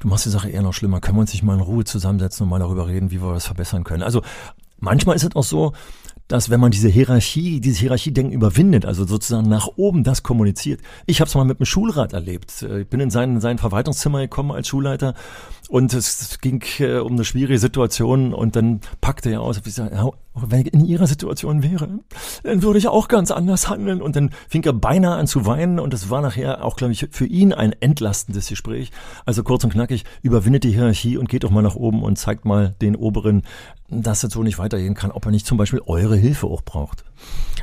[0.00, 1.00] Du machst die Sache eher noch schlimmer.
[1.00, 3.46] Können wir uns nicht mal in Ruhe zusammensetzen und mal darüber reden, wie wir das
[3.46, 4.02] verbessern können?
[4.02, 4.22] Also
[4.78, 5.72] manchmal ist es auch so,
[6.28, 10.80] dass wenn man diese Hierarchie, dieses Hierarchiedenken überwindet, also sozusagen nach oben das kommuniziert.
[11.06, 12.62] Ich habe es mal mit einem Schulrat erlebt.
[12.62, 15.14] Äh, ich bin in sein, sein Verwaltungszimmer gekommen als Schulleiter
[15.68, 19.92] und es ging äh, um eine schwierige Situation und dann packte er aus, ich sag,
[20.36, 22.00] ja, wenn ich in ihrer Situation wäre,
[22.42, 24.02] dann würde ich auch ganz anders handeln.
[24.02, 27.08] Und dann fing er beinahe an zu weinen und es war nachher auch, glaube ich,
[27.10, 28.90] für ihn ein entlastendes Gespräch.
[29.24, 32.44] Also kurz und knackig, überwindet die Hierarchie und geht doch mal nach oben und zeigt
[32.44, 33.42] mal den Oberen,
[33.88, 37.04] dass es so nicht weitergehen kann, ob er nicht zum Beispiel eure Hilfe auch braucht.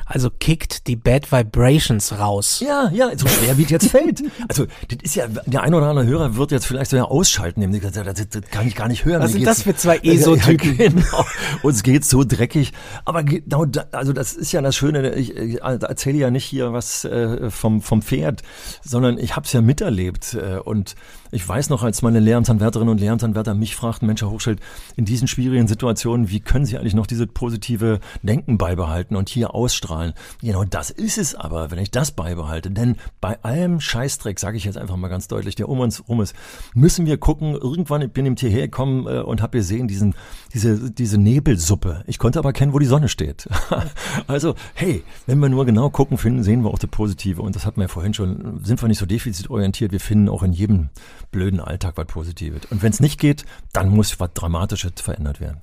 [0.05, 2.61] Also kickt die Bad Vibrations raus.
[2.65, 4.23] Ja, ja, so schwer wie es jetzt fällt.
[4.49, 7.61] Also, das ist ja, der ein oder andere Hörer wird jetzt vielleicht so ja ausschalten,
[7.61, 9.21] nämlich, das, das, das kann ich gar nicht hören.
[9.21, 10.77] Was sind das für zwei ESO-Typen?
[10.77, 11.25] Ja, genau.
[11.61, 12.73] Uns geht's so dreckig.
[13.05, 16.73] Aber genau, da, also das ist ja das Schöne, ich, ich erzähle ja nicht hier
[16.73, 18.41] was äh, vom, vom Pferd,
[18.83, 20.33] sondern ich habe es ja miterlebt.
[20.33, 20.95] Äh, und
[21.33, 24.59] ich weiß noch, als meine Lehramtsanwärterinnen und Lehramtsanwärter mich fragten, Mensch, Herr Hochschild,
[24.95, 29.15] in diesen schwierigen Situationen, wie können Sie eigentlich noch diese positive Denken beibehalten?
[29.15, 30.13] Und hier wir ausstrahlen.
[30.41, 32.71] Genau das ist es aber, wenn ich das beibehalte.
[32.71, 36.21] Denn bei allem Scheißdreck, sage ich jetzt einfach mal ganz deutlich, der um uns rum
[36.21, 36.33] ist,
[36.73, 40.15] müssen wir gucken, irgendwann, ich bin im hierher gekommen äh, und habe gesehen, diesen,
[40.53, 42.03] diese, diese Nebelsuppe.
[42.07, 43.47] Ich konnte aber erkennen, wo die Sonne steht.
[44.27, 47.41] also, hey, wenn wir nur genau gucken, finden, sehen wir auch das Positive.
[47.41, 50.43] Und das hatten wir ja vorhin schon, sind wir nicht so defizitorientiert, wir finden auch
[50.43, 50.89] in jedem
[51.31, 52.61] blöden Alltag was Positives.
[52.69, 55.59] Und wenn es nicht geht, dann muss was Dramatisches verändert werden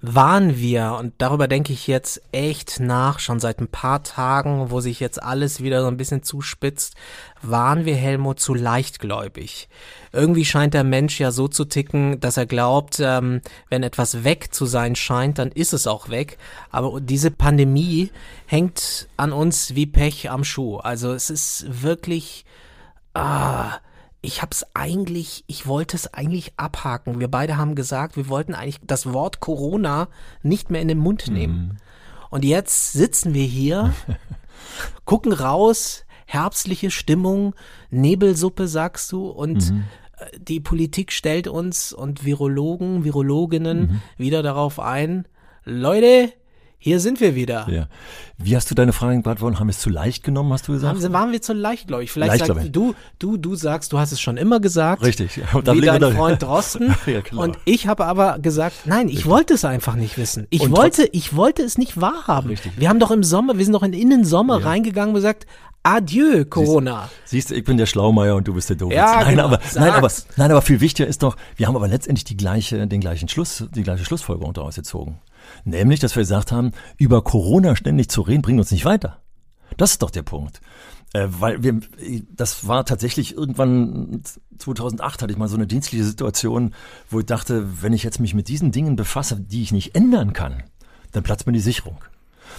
[0.00, 4.80] waren wir, und darüber denke ich jetzt echt nach, schon seit ein paar Tagen, wo
[4.80, 6.94] sich jetzt alles wieder so ein bisschen zuspitzt,
[7.42, 9.68] waren wir, Helmut, zu leichtgläubig.
[10.12, 14.54] Irgendwie scheint der Mensch ja so zu ticken, dass er glaubt, ähm, wenn etwas weg
[14.54, 16.38] zu sein scheint, dann ist es auch weg.
[16.70, 18.12] Aber diese Pandemie
[18.46, 20.76] hängt an uns wie Pech am Schuh.
[20.76, 22.44] Also es ist wirklich,
[23.14, 23.78] ah,
[24.20, 27.20] ich hab's eigentlich, ich wollte es eigentlich abhaken.
[27.20, 30.08] Wir beide haben gesagt, wir wollten eigentlich das Wort Corona
[30.42, 31.54] nicht mehr in den Mund nehmen.
[31.54, 31.76] Mhm.
[32.30, 33.94] Und jetzt sitzen wir hier,
[35.04, 37.54] gucken raus, herbstliche Stimmung,
[37.90, 39.84] Nebelsuppe, sagst du, und mhm.
[40.18, 44.02] Äh, die Politik stellt uns und Virologen, Virologinnen mhm.
[44.16, 45.26] wieder darauf ein,
[45.64, 46.32] Leute,
[46.80, 47.66] hier sind wir wieder.
[47.68, 47.88] Ja.
[48.36, 49.58] Wie hast du deine Fragen beantwortet?
[49.58, 51.02] Haben wir es zu leicht genommen, hast du gesagt?
[51.02, 52.12] Haben, waren wir zu leicht, glaube ich.
[52.12, 55.02] Vielleicht sagst du, du, du sagst, du hast es schon immer gesagt.
[55.02, 55.36] Richtig.
[55.36, 56.94] Ja, wie dein Freund Drosten.
[57.06, 57.42] ja, klar.
[57.42, 59.30] Und ich habe aber gesagt, nein, ich Richtig.
[59.30, 60.46] wollte es einfach nicht wissen.
[60.50, 62.50] Ich und wollte, ich wollte es nicht wahrhaben.
[62.50, 62.72] Richtig.
[62.76, 64.66] Wir haben doch im Sommer, wir sind doch in Innensommer ja.
[64.66, 65.46] reingegangen und gesagt,
[65.82, 67.08] Adieu, Corona.
[67.24, 68.92] Siehst, du, ich bin der Schlaumeier und du bist der Doof.
[68.92, 71.88] Ja, nein, genau, aber, nein, aber, nein, aber viel wichtiger ist doch, wir haben aber
[71.88, 75.18] letztendlich die gleiche, den gleichen Schluss, die gleiche Schlussfolgerung daraus gezogen.
[75.64, 79.20] Nämlich, dass wir gesagt haben, über Corona ständig zu reden, bringt uns nicht weiter.
[79.76, 80.60] Das ist doch der Punkt.
[81.14, 81.80] Äh, weil wir,
[82.34, 84.22] das war tatsächlich irgendwann
[84.58, 86.74] 2008 hatte ich mal so eine dienstliche Situation,
[87.10, 90.32] wo ich dachte, wenn ich jetzt mich mit diesen Dingen befasse, die ich nicht ändern
[90.32, 90.62] kann,
[91.12, 91.98] dann platzt mir die Sicherung.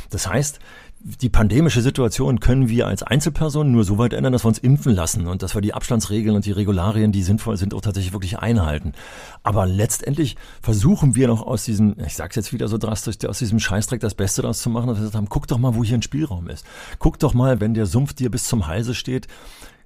[0.10, 0.60] Das heißt,
[1.02, 4.94] die pandemische Situation können wir als Einzelpersonen nur so weit ändern, dass wir uns impfen
[4.94, 8.40] lassen und dass wir die Abstandsregeln und die Regularien, die sinnvoll sind, auch tatsächlich wirklich
[8.40, 8.92] einhalten.
[9.42, 13.60] Aber letztendlich versuchen wir noch aus diesem, ich sag's jetzt wieder so drastisch, aus diesem
[13.60, 15.98] Scheißdreck das Beste daraus zu machen, dass wir gesagt haben, guck doch mal, wo hier
[15.98, 16.66] ein Spielraum ist.
[17.00, 19.28] Guck doch mal, wenn der Sumpf dir bis zum Halse steht,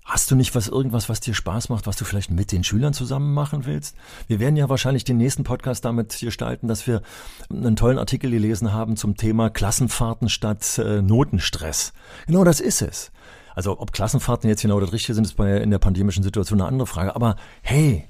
[0.05, 2.93] Hast du nicht was irgendwas, was dir Spaß macht, was du vielleicht mit den Schülern
[2.93, 3.95] zusammen machen willst?
[4.27, 7.01] Wir werden ja wahrscheinlich den nächsten Podcast damit gestalten, dass wir
[7.49, 11.93] einen tollen Artikel gelesen haben zum Thema Klassenfahrten statt äh, Notenstress.
[12.27, 13.11] Genau das ist es.
[13.55, 16.67] Also ob Klassenfahrten jetzt genau das Richtige sind, ist bei in der pandemischen Situation eine
[16.67, 17.15] andere Frage.
[17.15, 18.05] Aber hey,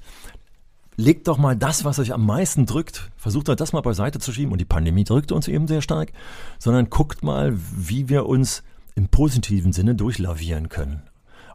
[0.96, 4.32] legt doch mal das, was euch am meisten drückt, versucht doch das mal beiseite zu
[4.32, 4.50] schieben.
[4.50, 6.12] Und die Pandemie drückt uns eben sehr stark,
[6.58, 8.64] sondern guckt mal, wie wir uns
[8.96, 11.02] im positiven Sinne durchlavieren können.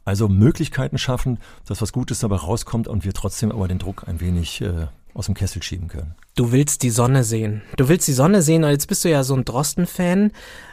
[0.10, 4.20] Also Möglichkeiten schaffen, dass was Gutes dabei rauskommt und wir trotzdem aber den Druck ein
[4.20, 6.16] wenig äh, aus dem Kessel schieben können.
[6.36, 7.62] Du willst die Sonne sehen.
[7.78, 10.32] Du willst die Sonne sehen und jetzt bist du ja so ein Drosten-Fan.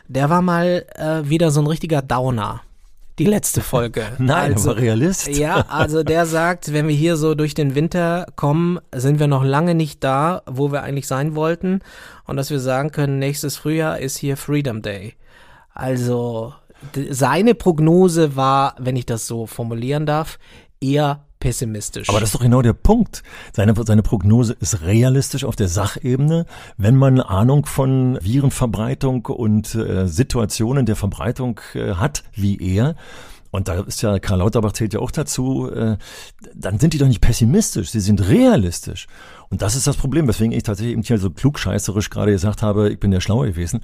[0.08, 2.62] Der war mal äh, wieder so ein richtiger Downer.
[3.18, 4.06] Die letzte Folge.
[4.18, 5.28] Nein, also, aber Realist.
[5.28, 9.44] Ja, also der sagt, wenn wir hier so durch den Winter kommen, sind wir noch
[9.44, 11.80] lange nicht da, wo wir eigentlich sein wollten.
[12.24, 15.12] Und dass wir sagen können, nächstes Frühjahr ist hier Freedom Day.
[15.74, 16.54] Also
[17.10, 20.38] seine Prognose war, wenn ich das so formulieren darf,
[20.80, 22.08] eher pessimistisch.
[22.08, 23.22] Aber das ist doch genau der Punkt.
[23.52, 26.46] Seine, seine Prognose ist realistisch auf der Sachebene.
[26.76, 32.96] Wenn man eine Ahnung von Virenverbreitung und äh, Situationen der Verbreitung äh, hat, wie er,
[33.50, 35.96] und da ist ja, Karl Lauterbach zählt ja auch dazu, äh,
[36.54, 39.06] dann sind die doch nicht pessimistisch, sie sind realistisch.
[39.48, 42.90] Und das ist das Problem, weswegen ich tatsächlich eben hier so klugscheißerisch gerade gesagt habe,
[42.90, 43.80] ich bin der Schlaue gewesen.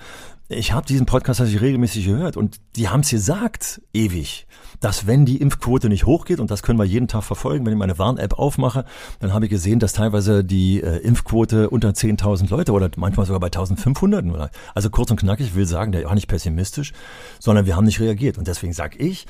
[0.55, 4.47] Ich habe diesen Podcast tatsächlich regelmäßig gehört und die haben es gesagt, ewig,
[4.81, 7.79] dass wenn die Impfquote nicht hochgeht, und das können wir jeden Tag verfolgen, wenn ich
[7.79, 8.85] meine Warn-App aufmache,
[9.21, 13.41] dann habe ich gesehen, dass teilweise die äh, Impfquote unter 10.000 Leute oder manchmal sogar
[13.41, 14.51] bei 1.500 nur.
[14.75, 16.93] Also kurz und knackig, ich will sagen, der war nicht pessimistisch,
[17.39, 18.39] sondern wir haben nicht reagiert.
[18.39, 19.27] Und deswegen sage ich,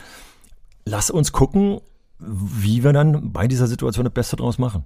[0.84, 1.80] lass uns gucken,
[2.18, 4.84] wie wir dann bei dieser Situation das Beste draus machen.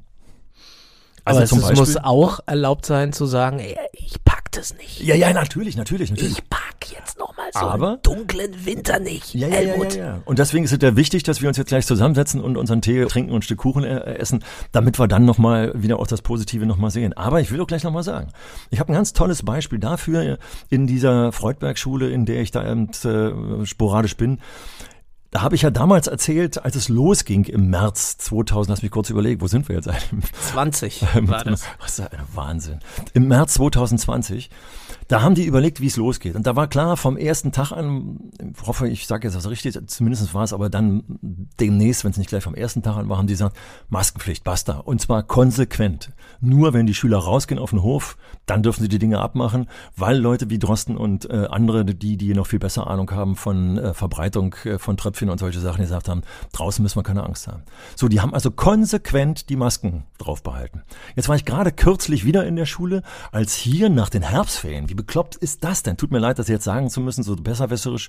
[1.25, 3.61] Also Aber es muss auch erlaubt sein zu sagen,
[3.93, 4.23] ich
[4.57, 5.01] das nicht.
[5.01, 6.39] Ja, ja, natürlich, natürlich, natürlich.
[6.39, 9.35] Ich pack jetzt nochmal so Aber, einen dunklen Winter nicht.
[9.35, 11.87] Ja, ja, ja, ja, Und deswegen ist es ja wichtig, dass wir uns jetzt gleich
[11.87, 15.73] zusammensetzen und unseren Tee trinken und ein Stück Kuchen äh, essen, damit wir dann nochmal
[15.75, 17.13] wieder auch das Positive nochmal sehen.
[17.13, 18.29] Aber ich will auch gleich nochmal sagen,
[18.71, 20.39] ich habe ein ganz tolles Beispiel dafür
[20.71, 24.39] in dieser Freudberg-Schule, in der ich da eben äh, sporadisch bin.
[25.37, 29.11] Da habe ich ja damals erzählt, als es losging im März 2000, lass mich kurz
[29.11, 29.91] überlegen, wo sind wir jetzt?
[30.53, 31.65] 20 war das.
[31.79, 32.79] Was ist ein Wahnsinn.
[33.13, 34.49] Im März 2020,
[35.09, 36.35] Da haben die überlegt, wie es losgeht.
[36.35, 39.79] Und da war klar, vom ersten Tag an, ich hoffe, ich sage jetzt das richtig,
[39.87, 41.05] zumindest war es aber dann
[41.61, 43.57] demnächst, wenn es nicht gleich vom ersten Tag an war, haben die gesagt,
[43.89, 44.79] Maskenpflicht, basta.
[44.79, 46.13] Und zwar konsequent.
[46.41, 48.17] Nur wenn die Schüler rausgehen auf den Hof,
[48.47, 52.35] dann dürfen sie die Dinge abmachen, weil Leute wie Drosten und äh, andere, die, die
[52.35, 56.09] noch viel besser Ahnung haben von äh, Verbreitung äh, von Tröpfchen und solche Sachen, gesagt
[56.09, 57.63] haben, draußen müssen wir keine Angst haben.
[57.95, 60.83] So, die haben also konsequent die Masken drauf behalten.
[61.15, 63.03] Jetzt war ich gerade kürzlich wieder in der Schule,
[63.33, 65.97] als hier nach den Herbstferien, bekloppt ist das denn?
[65.97, 68.09] Tut mir leid, das jetzt sagen zu müssen, so besserwisserisch.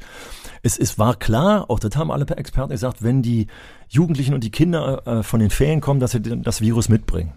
[0.64, 3.48] Es, es war klar, auch das haben alle Experten gesagt, wenn die
[3.90, 7.34] Jugendlichen und die Kinder äh, von den Ferien kommen, dass sie das Virus mitbringen.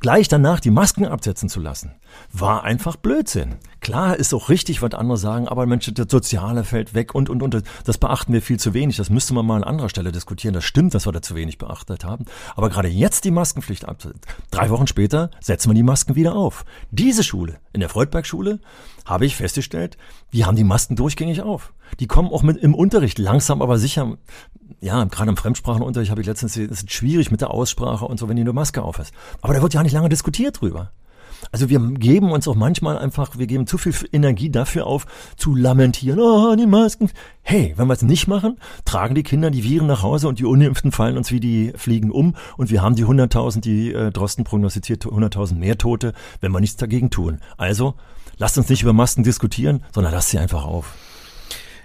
[0.00, 1.92] Gleich danach die Masken absetzen zu lassen,
[2.32, 3.56] war einfach Blödsinn.
[3.80, 7.42] Klar ist auch richtig, was andere sagen, aber Mensch, das Soziale fällt weg und, und,
[7.42, 7.62] und.
[7.84, 8.96] Das beachten wir viel zu wenig.
[8.96, 10.54] Das müsste man mal an anderer Stelle diskutieren.
[10.54, 12.24] Das stimmt, dass wir da zu wenig beachtet haben.
[12.56, 14.20] Aber gerade jetzt die Maskenpflicht absetzen.
[14.50, 16.64] Drei Wochen später setzen wir die Masken wieder auf.
[16.90, 18.60] Diese Schule, in der Freudberg-Schule,
[19.04, 19.96] habe ich festgestellt,
[20.32, 21.72] die haben die Masken durchgängig auf.
[22.00, 24.16] Die kommen auch mit im Unterricht langsam, aber sicher.
[24.80, 28.28] Ja, gerade im Fremdsprachenunterricht habe ich letztens, es ist schwierig mit der Aussprache und so,
[28.28, 29.12] wenn die eine Maske auf ist.
[29.40, 30.92] Aber da wird ja nicht lange diskutiert drüber.
[31.52, 35.54] Also wir geben uns auch manchmal einfach, wir geben zu viel Energie dafür auf, zu
[35.54, 37.10] lamentieren, oh, die Masken.
[37.42, 40.44] Hey, wenn wir es nicht machen, tragen die Kinder die Viren nach Hause und die
[40.44, 44.44] Unimpften fallen uns wie die Fliegen um und wir haben die 100.000, die äh, Drosten
[44.44, 47.40] prognostiziert, 100.000 mehr Tote, wenn wir nichts dagegen tun.
[47.56, 47.94] Also,
[48.36, 50.94] lasst uns nicht über Masken diskutieren, sondern lasst sie einfach auf.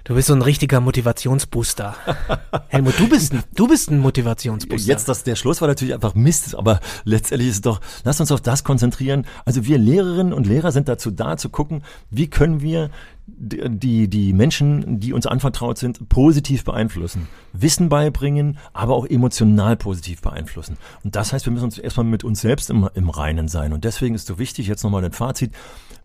[0.05, 1.95] Du bist so ein richtiger Motivationsbooster.
[2.67, 4.85] Helmut, du bist, ein, du bist ein Motivationsbooster.
[4.85, 8.29] Jetzt, das, der Schluss war natürlich einfach Mist, aber letztendlich ist es doch, lass uns
[8.29, 9.25] auf das konzentrieren.
[9.45, 12.89] Also wir Lehrerinnen und Lehrer sind dazu da, zu gucken, wie können wir
[13.27, 17.29] die, die Menschen, die uns anvertraut sind, positiv beeinflussen.
[17.53, 20.75] Wissen beibringen, aber auch emotional positiv beeinflussen.
[21.05, 23.71] Und das heißt, wir müssen uns erstmal mit uns selbst im, im Reinen sein.
[23.71, 25.53] Und deswegen ist so wichtig, jetzt nochmal ein Fazit,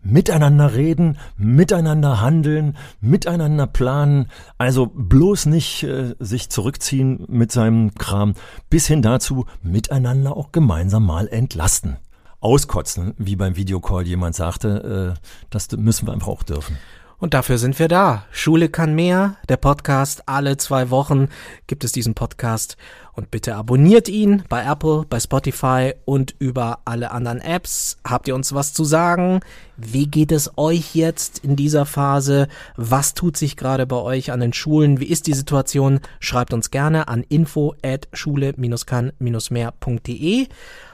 [0.01, 4.27] miteinander reden, miteinander handeln, miteinander planen.
[4.57, 8.33] Also bloß nicht äh, sich zurückziehen mit seinem Kram,
[8.69, 11.97] bis hin dazu miteinander auch gemeinsam mal entlasten.
[12.41, 15.19] Auskotzen, wie beim Videocall jemand sagte, äh,
[15.49, 16.77] das müssen wir einfach auch dürfen.
[17.19, 18.23] Und dafür sind wir da.
[18.31, 19.35] Schule kann mehr.
[19.49, 20.23] Der Podcast.
[20.29, 21.27] Alle zwei Wochen
[21.67, 22.77] gibt es diesen Podcast.
[23.19, 27.97] Und bitte abonniert ihn bei Apple, bei Spotify und über alle anderen Apps.
[28.05, 29.41] Habt ihr uns was zu sagen?
[29.75, 32.47] Wie geht es euch jetzt in dieser Phase?
[32.77, 35.01] Was tut sich gerade bei euch an den Schulen?
[35.01, 35.99] Wie ist die Situation?
[36.21, 40.47] Schreibt uns gerne an info at schule-kann-mehr.de.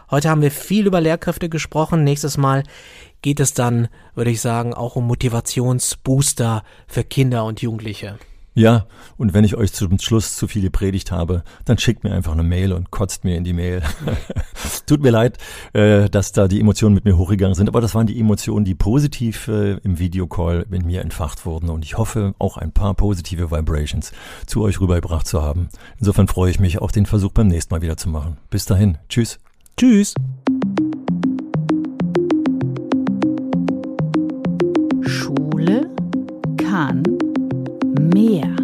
[0.09, 2.03] Heute haben wir viel über Lehrkräfte gesprochen.
[2.03, 2.63] Nächstes Mal
[3.21, 8.17] geht es dann, würde ich sagen, auch um Motivationsbooster für Kinder und Jugendliche.
[8.57, 8.87] Ja,
[9.17, 12.41] und wenn ich euch zum Schluss zu viel gepredigt habe, dann schickt mir einfach eine
[12.41, 13.83] Mail und kotzt mir in die Mail.
[14.87, 15.37] Tut mir leid,
[15.73, 18.73] äh, dass da die Emotionen mit mir hochgegangen sind, aber das waren die Emotionen, die
[18.73, 23.51] positiv äh, im Videocall in mir entfacht wurden und ich hoffe auch ein paar positive
[23.51, 24.13] Vibrations
[24.45, 25.67] zu euch rübergebracht zu haben.
[25.99, 28.37] Insofern freue ich mich, auch den Versuch beim nächsten Mal wieder zu machen.
[28.49, 29.37] Bis dahin, tschüss.
[29.75, 30.13] Tschüss.
[35.01, 35.89] Schule
[36.57, 37.03] kann
[38.13, 38.55] Mehr.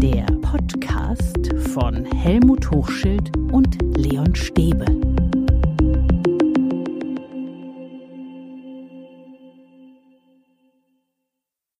[0.00, 4.86] Der Podcast von Helmut Hochschild und Leon Stäbe.